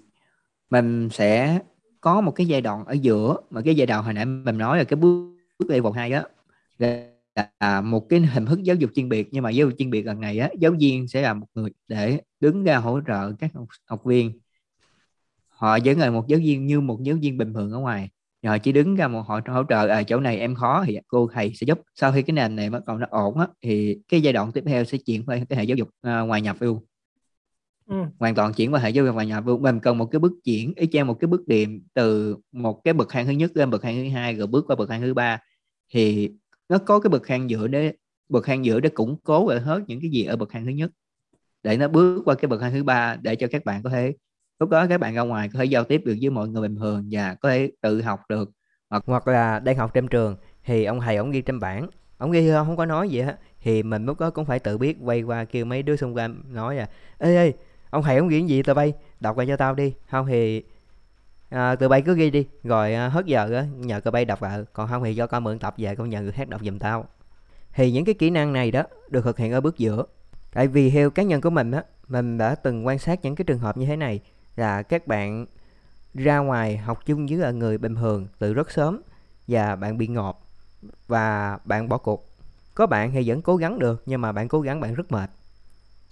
mình 0.69 1.09
sẽ 1.09 1.59
có 2.05 2.21
một 2.21 2.31
cái 2.31 2.47
giai 2.47 2.61
đoạn 2.61 2.85
ở 2.85 2.93
giữa 2.93 3.37
mà 3.49 3.61
cái 3.65 3.75
giai 3.75 3.87
đoạn 3.87 4.03
hồi 4.03 4.13
nãy 4.13 4.25
mình 4.25 4.57
nói 4.57 4.77
là 4.77 4.83
cái 4.83 4.97
bước 4.97 5.35
bước 5.59 5.69
level 5.69 5.93
hai 5.95 6.11
đó 6.11 6.23
là 7.59 7.81
một 7.81 8.09
cái 8.09 8.19
hình 8.19 8.45
thức 8.45 8.63
giáo 8.63 8.75
dục 8.75 8.89
chuyên 8.95 9.09
biệt. 9.09 9.27
Nhưng 9.31 9.43
mà 9.43 9.49
giáo 9.49 9.67
dục 9.67 9.77
chuyên 9.77 9.89
biệt 9.89 10.05
lần 10.05 10.21
này 10.21 10.39
á 10.39 10.49
giáo 10.59 10.71
viên 10.79 11.07
sẽ 11.07 11.21
là 11.21 11.33
một 11.33 11.47
người 11.55 11.71
để 11.87 12.21
đứng 12.39 12.63
ra 12.63 12.77
hỗ 12.77 12.99
trợ 13.07 13.31
các 13.39 13.53
học, 13.53 13.67
học 13.85 14.05
viên. 14.05 14.39
Họ 15.47 15.77
vẫn 15.85 15.99
là 15.99 16.09
một 16.09 16.27
giáo 16.27 16.39
viên 16.43 16.65
như 16.65 16.81
một 16.81 17.03
giáo 17.03 17.15
viên 17.21 17.37
bình 17.37 17.53
thường 17.53 17.71
ở 17.71 17.79
ngoài. 17.79 18.09
Họ 18.45 18.57
chỉ 18.57 18.71
đứng 18.71 18.95
ra 18.95 19.07
một 19.07 19.21
họ 19.27 19.39
hỗ 19.47 19.63
trợ 19.69 19.87
à, 19.87 20.03
chỗ 20.03 20.19
này 20.19 20.39
em 20.39 20.55
khó 20.55 20.83
thì 20.87 20.97
cô 21.07 21.29
thầy 21.33 21.53
sẽ 21.55 21.65
giúp. 21.65 21.81
Sau 21.95 22.11
khi 22.11 22.21
cái 22.21 22.33
nền 22.33 22.55
này 22.55 22.69
bắt 22.69 22.85
đầu 22.87 22.97
nó 22.97 23.07
ổn 23.09 23.39
á 23.39 23.47
thì 23.61 23.97
cái 24.07 24.21
giai 24.21 24.33
đoạn 24.33 24.51
tiếp 24.51 24.63
theo 24.67 24.83
sẽ 24.83 24.97
chuyển 24.97 25.25
qua 25.25 25.37
cái 25.49 25.57
hệ 25.59 25.63
giáo 25.63 25.77
dục 25.77 25.89
à, 26.01 26.21
uh, 26.21 26.27
ngoài 26.27 26.41
nhập 26.41 26.55
luôn 26.59 26.85
ừ. 27.89 27.95
hoàn 28.19 28.35
toàn 28.35 28.53
chuyển 28.53 28.73
qua 28.73 28.79
hệ 28.79 28.89
giáo 28.89 29.05
dục 29.05 29.15
ngoài 29.15 29.27
nhập 29.27 29.43
mình 29.59 29.79
cần 29.79 29.97
một 29.97 30.05
cái 30.05 30.19
bước 30.19 30.33
chuyển 30.43 30.73
y 30.75 30.87
chang 30.87 31.07
một 31.07 31.13
cái 31.19 31.27
bước 31.27 31.47
điểm 31.47 31.83
từ 31.93 32.37
một 32.51 32.81
cái 32.83 32.93
bậc 32.93 33.09
thang 33.09 33.25
thứ 33.25 33.31
nhất 33.31 33.51
lên 33.53 33.69
bậc 33.69 33.81
thang 33.81 33.95
thứ 33.95 34.09
hai 34.09 34.35
rồi 34.35 34.47
bước 34.47 34.65
qua 34.67 34.75
bậc 34.75 34.89
thang 34.89 35.01
thứ 35.01 35.13
ba. 35.13 35.39
Thì 35.93 36.31
nó 36.69 36.77
có 36.77 36.99
cái 36.99 37.09
bậc 37.09 37.21
thang 37.27 37.49
giữa 37.49 37.67
để 37.67 37.93
bậc 38.29 38.45
thang 38.45 38.65
giữa 38.65 38.79
để 38.79 38.89
củng 38.89 39.17
cố 39.23 39.49
lại 39.49 39.59
hết 39.59 39.83
những 39.87 40.01
cái 40.01 40.09
gì 40.09 40.25
ở 40.25 40.35
bậc 40.35 40.49
thang 40.51 40.65
thứ 40.65 40.71
nhất. 40.71 40.91
Để 41.63 41.77
nó 41.77 41.87
bước 41.87 42.21
qua 42.25 42.35
cái 42.35 42.49
bậc 42.49 42.61
thang 42.61 42.71
thứ 42.73 42.83
ba 42.83 43.15
để 43.21 43.35
cho 43.35 43.47
các 43.51 43.65
bạn 43.65 43.83
có 43.83 43.89
thể 43.89 44.13
lúc 44.59 44.69
đó 44.69 44.85
các 44.89 44.97
bạn 44.99 45.15
ra 45.15 45.21
ngoài 45.21 45.49
có 45.53 45.59
thể 45.59 45.65
giao 45.65 45.83
tiếp 45.83 46.01
được 46.05 46.15
với 46.21 46.29
mọi 46.29 46.47
người 46.47 46.61
bình 46.61 46.75
thường 46.75 47.07
và 47.11 47.35
có 47.35 47.49
thể 47.49 47.71
tự 47.81 48.01
học 48.01 48.19
được. 48.29 48.51
Hoặc 48.89 49.03
hoặc 49.05 49.27
là 49.27 49.59
đang 49.59 49.77
học 49.77 49.91
trong 49.93 50.07
trường 50.07 50.35
thì 50.63 50.85
ông 50.85 50.99
thầy 51.01 51.15
ông 51.15 51.31
ghi 51.31 51.41
trên 51.41 51.59
bảng. 51.59 51.89
Ông 52.17 52.31
ghi 52.31 52.51
không 52.51 52.77
có 52.77 52.85
nói 52.85 53.09
gì 53.09 53.21
hết. 53.21 53.39
Thì 53.61 53.83
mình 53.83 54.05
lúc 54.05 54.19
đó 54.19 54.29
cũng 54.29 54.45
phải 54.45 54.59
tự 54.59 54.77
biết 54.77 54.97
quay 55.01 55.21
qua 55.21 55.45
kêu 55.45 55.65
mấy 55.65 55.83
đứa 55.83 55.95
xung 55.95 56.15
quanh 56.15 56.43
nói 56.53 56.77
à 56.77 56.89
ê 57.17 57.35
ê 57.35 57.53
ông 57.95 58.03
thầy 58.03 58.17
ông 58.17 58.27
ghi 58.27 58.41
gì? 58.41 58.63
Tụi 58.63 58.75
bay 58.75 58.93
đọc 59.19 59.37
lại 59.37 59.47
cho 59.47 59.57
tao 59.57 59.75
đi. 59.75 59.93
Không 60.11 60.27
thì 60.27 60.63
à, 61.49 61.75
tụi 61.75 61.89
bay 61.89 62.01
cứ 62.01 62.15
ghi 62.15 62.29
đi. 62.29 62.47
Rồi 62.63 62.93
à, 62.93 63.07
hết 63.07 63.25
giờ 63.25 63.53
á 63.53 63.65
nhờ 63.77 63.99
tụi 63.99 64.11
bay 64.11 64.25
đọc 64.25 64.41
lại. 64.41 64.59
Còn 64.73 64.87
không 64.87 65.03
thì 65.03 65.15
cho 65.15 65.27
con 65.27 65.43
mượn 65.43 65.59
tập 65.59 65.73
về 65.77 65.95
con 65.95 66.09
nhờ 66.09 66.21
người 66.21 66.31
khác 66.31 66.49
đọc 66.49 66.61
giùm 66.63 66.79
tao. 66.79 67.05
Thì 67.73 67.91
những 67.91 68.05
cái 68.05 68.15
kỹ 68.15 68.29
năng 68.29 68.53
này 68.53 68.71
đó 68.71 68.83
được 69.09 69.23
thực 69.23 69.37
hiện 69.37 69.51
ở 69.51 69.61
bước 69.61 69.77
giữa. 69.77 70.03
Tại 70.53 70.67
vì 70.67 70.89
theo 70.89 71.09
cá 71.09 71.23
nhân 71.23 71.41
của 71.41 71.49
mình 71.49 71.71
á 71.71 71.83
mình 72.07 72.37
đã 72.37 72.55
từng 72.55 72.87
quan 72.87 72.99
sát 72.99 73.19
những 73.23 73.35
cái 73.35 73.45
trường 73.45 73.59
hợp 73.59 73.77
như 73.77 73.85
thế 73.85 73.95
này 73.95 74.19
là 74.55 74.81
các 74.81 75.07
bạn 75.07 75.45
ra 76.13 76.37
ngoài 76.37 76.77
học 76.77 77.05
chung 77.05 77.27
với 77.27 77.53
người 77.53 77.77
bình 77.77 77.95
thường 77.95 78.27
từ 78.39 78.53
rất 78.53 78.71
sớm 78.71 79.01
và 79.47 79.75
bạn 79.75 79.97
bị 79.97 80.07
ngọt 80.07 80.47
và 81.07 81.57
bạn 81.65 81.89
bỏ 81.89 81.97
cuộc. 81.97 82.29
Có 82.75 82.87
bạn 82.87 83.11
thì 83.11 83.29
vẫn 83.29 83.41
cố 83.41 83.55
gắng 83.55 83.79
được 83.79 84.03
nhưng 84.05 84.21
mà 84.21 84.31
bạn 84.31 84.47
cố 84.47 84.61
gắng 84.61 84.79
bạn 84.79 84.93
rất 84.93 85.11
mệt. 85.11 85.29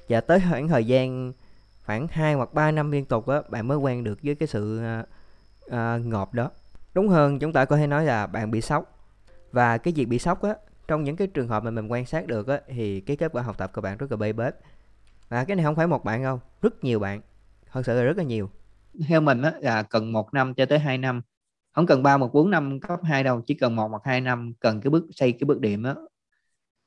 Và 0.09 0.21
tới 0.21 0.41
khoảng 0.49 0.67
thời 0.67 0.85
gian 0.85 1.33
khoảng 1.85 2.07
2 2.07 2.33
hoặc 2.33 2.53
3 2.53 2.71
năm 2.71 2.91
liên 2.91 3.05
tục 3.05 3.27
á 3.27 3.41
bạn 3.49 3.67
mới 3.67 3.77
quen 3.77 4.03
được 4.03 4.19
với 4.23 4.35
cái 4.35 4.47
sự 4.47 4.79
ờ, 4.79 5.05
ờ, 5.69 5.95
uh, 5.95 6.05
ngọt 6.05 6.33
đó. 6.33 6.51
Đúng 6.93 7.09
hơn 7.09 7.39
chúng 7.39 7.53
ta 7.53 7.65
có 7.65 7.77
thể 7.77 7.87
nói 7.87 8.05
là 8.05 8.27
bạn 8.27 8.51
bị 8.51 8.61
sốc. 8.61 8.99
Và 9.51 9.77
cái 9.77 9.93
việc 9.97 10.05
bị 10.05 10.19
sốc 10.19 10.41
á 10.43 10.55
trong 10.87 11.03
những 11.03 11.15
cái 11.15 11.27
trường 11.27 11.47
hợp 11.47 11.63
mà 11.63 11.71
mình 11.71 11.87
quan 11.87 12.05
sát 12.05 12.27
được 12.27 12.47
á 12.47 12.59
thì 12.67 13.01
cái 13.01 13.15
kết 13.17 13.31
quả 13.31 13.41
học 13.43 13.57
tập 13.57 13.71
của 13.73 13.81
bạn 13.81 13.97
rất 13.97 14.11
là 14.11 14.17
bê 14.17 14.33
bết. 14.33 14.55
Và 15.29 15.45
cái 15.45 15.55
này 15.55 15.65
không 15.65 15.75
phải 15.75 15.87
một 15.87 16.03
bạn 16.03 16.23
đâu 16.23 16.41
rất 16.61 16.83
nhiều 16.83 16.99
bạn 16.99 17.21
thật 17.71 17.81
sự 17.85 17.97
là 17.97 18.03
rất 18.03 18.17
là 18.17 18.23
nhiều. 18.23 18.49
Theo 19.07 19.21
mình 19.21 19.41
á 19.41 19.53
là 19.61 19.83
cần 19.83 20.11
một 20.11 20.33
năm 20.33 20.53
cho 20.53 20.65
tới 20.65 20.79
2 20.79 20.97
năm. 20.97 21.21
Không 21.75 21.85
cần 21.85 22.03
ba 22.03 22.17
một 22.17 22.33
bốn 22.33 22.49
năm 22.51 22.79
cấp 22.79 22.99
2 23.03 23.23
đâu 23.23 23.41
chỉ 23.41 23.53
cần 23.53 23.75
một 23.75 23.87
hoặc 23.87 24.01
hai 24.05 24.21
năm 24.21 24.53
cần 24.59 24.81
cái 24.81 24.91
bước 24.91 25.05
xây 25.11 25.31
cái 25.31 25.45
bước 25.45 25.61
điểm 25.61 25.83
á 25.83 25.95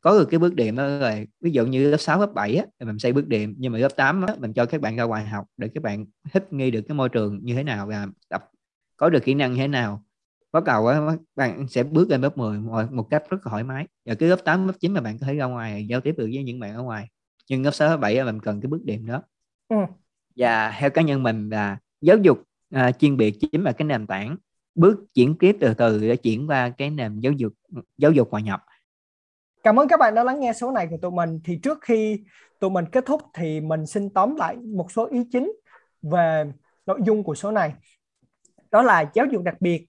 có 0.06 0.18
được 0.18 0.28
cái 0.30 0.38
bước 0.38 0.54
điểm 0.54 0.76
đó 0.76 0.98
rồi 0.98 1.28
ví 1.40 1.50
dụ 1.50 1.66
như 1.66 1.90
lớp 1.90 1.96
6, 1.96 2.20
lớp 2.20 2.32
7 2.34 2.56
á, 2.56 2.64
thì 2.80 2.86
mình 2.86 2.98
xây 2.98 3.12
bước 3.12 3.28
điểm 3.28 3.54
nhưng 3.58 3.72
mà 3.72 3.78
lớp 3.78 3.88
8 3.96 4.22
á, 4.22 4.34
mình 4.38 4.52
cho 4.52 4.66
các 4.66 4.80
bạn 4.80 4.96
ra 4.96 5.04
ngoài 5.04 5.26
học 5.26 5.46
để 5.56 5.68
các 5.68 5.82
bạn 5.82 6.06
thích 6.32 6.52
nghi 6.52 6.70
được 6.70 6.80
cái 6.88 6.94
môi 6.94 7.08
trường 7.08 7.40
như 7.42 7.54
thế 7.54 7.62
nào 7.62 7.86
và 7.86 8.06
tập 8.28 8.50
có 8.96 9.08
được 9.08 9.24
kỹ 9.24 9.34
năng 9.34 9.52
như 9.52 9.58
thế 9.58 9.68
nào. 9.68 10.04
Bắt 10.52 10.64
đầu 10.64 10.86
á 10.86 11.00
bạn 11.36 11.68
sẽ 11.68 11.82
bước 11.82 12.10
lên 12.10 12.20
lớp 12.20 12.38
10 12.38 12.58
một 12.90 13.06
cách 13.10 13.22
rất 13.30 13.46
là 13.46 13.50
thoải 13.50 13.64
mái. 13.64 13.86
Và 14.04 14.14
cái 14.14 14.28
lớp 14.28 14.36
8, 14.44 14.66
lớp 14.66 14.72
9 14.80 14.92
mà 14.92 15.00
bạn 15.00 15.18
có 15.18 15.26
thể 15.26 15.34
ra 15.34 15.44
ngoài 15.44 15.86
giao 15.86 16.00
tiếp 16.00 16.14
được 16.18 16.30
với 16.34 16.42
những 16.44 16.60
bạn 16.60 16.74
ở 16.74 16.82
ngoài. 16.82 17.08
Nhưng 17.50 17.62
lớp 17.62 17.70
6, 17.70 17.88
lớp 17.88 17.96
7 17.96 18.24
mình 18.24 18.40
cần 18.40 18.60
cái 18.60 18.68
bước 18.68 18.84
điểm 18.84 19.06
đó. 19.06 19.22
Ừ. 19.68 19.76
và 20.36 20.76
theo 20.80 20.90
cá 20.90 21.02
nhân 21.02 21.22
mình 21.22 21.50
là 21.50 21.78
giáo 22.00 22.16
dục 22.16 22.42
à, 22.70 22.92
chuyên 22.92 23.16
biệt 23.16 23.36
chính 23.40 23.62
là 23.64 23.72
cái 23.72 23.86
nền 23.86 24.06
tảng 24.06 24.36
bước 24.74 25.14
chuyển 25.14 25.34
tiếp 25.38 25.56
từ 25.60 25.74
từ 25.74 26.00
để 26.00 26.16
chuyển 26.16 26.46
qua 26.46 26.70
cái 26.70 26.90
nền 26.90 27.20
giáo 27.20 27.32
dục 27.32 27.52
giáo 27.98 28.12
dục 28.12 28.28
hòa 28.30 28.40
nhập 28.40 28.60
Cảm 29.66 29.80
ơn 29.80 29.88
các 29.88 30.00
bạn 30.00 30.14
đã 30.14 30.24
lắng 30.24 30.40
nghe 30.40 30.52
số 30.52 30.70
này 30.70 30.86
của 30.90 30.96
tụi 31.02 31.10
mình. 31.10 31.40
Thì 31.44 31.58
trước 31.62 31.78
khi 31.80 32.20
tụi 32.60 32.70
mình 32.70 32.84
kết 32.92 33.06
thúc 33.06 33.22
thì 33.34 33.60
mình 33.60 33.86
xin 33.86 34.10
tóm 34.10 34.36
lại 34.36 34.56
một 34.56 34.92
số 34.92 35.06
ý 35.06 35.24
chính 35.32 35.52
về 36.02 36.44
nội 36.86 37.00
dung 37.02 37.24
của 37.24 37.34
số 37.34 37.50
này. 37.50 37.72
Đó 38.70 38.82
là 38.82 39.10
giáo 39.14 39.26
dục 39.26 39.42
đặc 39.42 39.54
biệt 39.60 39.86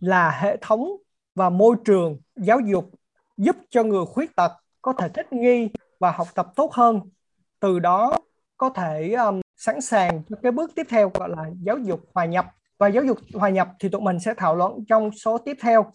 là 0.00 0.30
hệ 0.30 0.56
thống 0.60 0.88
và 1.34 1.50
môi 1.50 1.76
trường 1.84 2.18
giáo 2.36 2.60
dục 2.60 2.90
giúp 3.36 3.56
cho 3.70 3.82
người 3.82 4.06
khuyết 4.06 4.36
tật 4.36 4.52
có 4.82 4.92
thể 4.92 5.08
thích 5.08 5.32
nghi 5.32 5.68
và 6.00 6.10
học 6.10 6.28
tập 6.34 6.46
tốt 6.56 6.72
hơn. 6.72 7.00
Từ 7.60 7.78
đó 7.78 8.18
có 8.56 8.68
thể 8.68 9.12
um, 9.12 9.40
sẵn 9.56 9.80
sàng 9.80 10.22
cho 10.28 10.36
cái 10.42 10.52
bước 10.52 10.70
tiếp 10.74 10.86
theo 10.88 11.10
gọi 11.14 11.28
là 11.28 11.50
giáo 11.62 11.78
dục 11.78 12.00
hòa 12.14 12.24
nhập. 12.24 12.46
Và 12.78 12.88
giáo 12.88 13.04
dục 13.04 13.18
hòa 13.34 13.48
nhập 13.48 13.68
thì 13.80 13.88
tụi 13.88 14.00
mình 14.00 14.20
sẽ 14.20 14.34
thảo 14.36 14.56
luận 14.56 14.84
trong 14.88 15.10
số 15.10 15.38
tiếp 15.38 15.56
theo. 15.60 15.86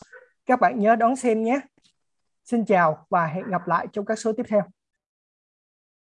Các 0.46 0.60
bạn 0.60 0.80
nhớ 0.80 0.96
đón 0.96 1.16
xem 1.16 1.44
nhé. 1.44 1.60
Xin 2.44 2.66
chào 2.66 3.06
và 3.10 3.26
hẹn 3.28 3.48
gặp 3.50 3.68
lại 3.68 3.88
trong 3.94 4.06
các 4.06 4.20
số 4.20 4.34
tiếp 4.38 4.44
theo. 4.50 4.62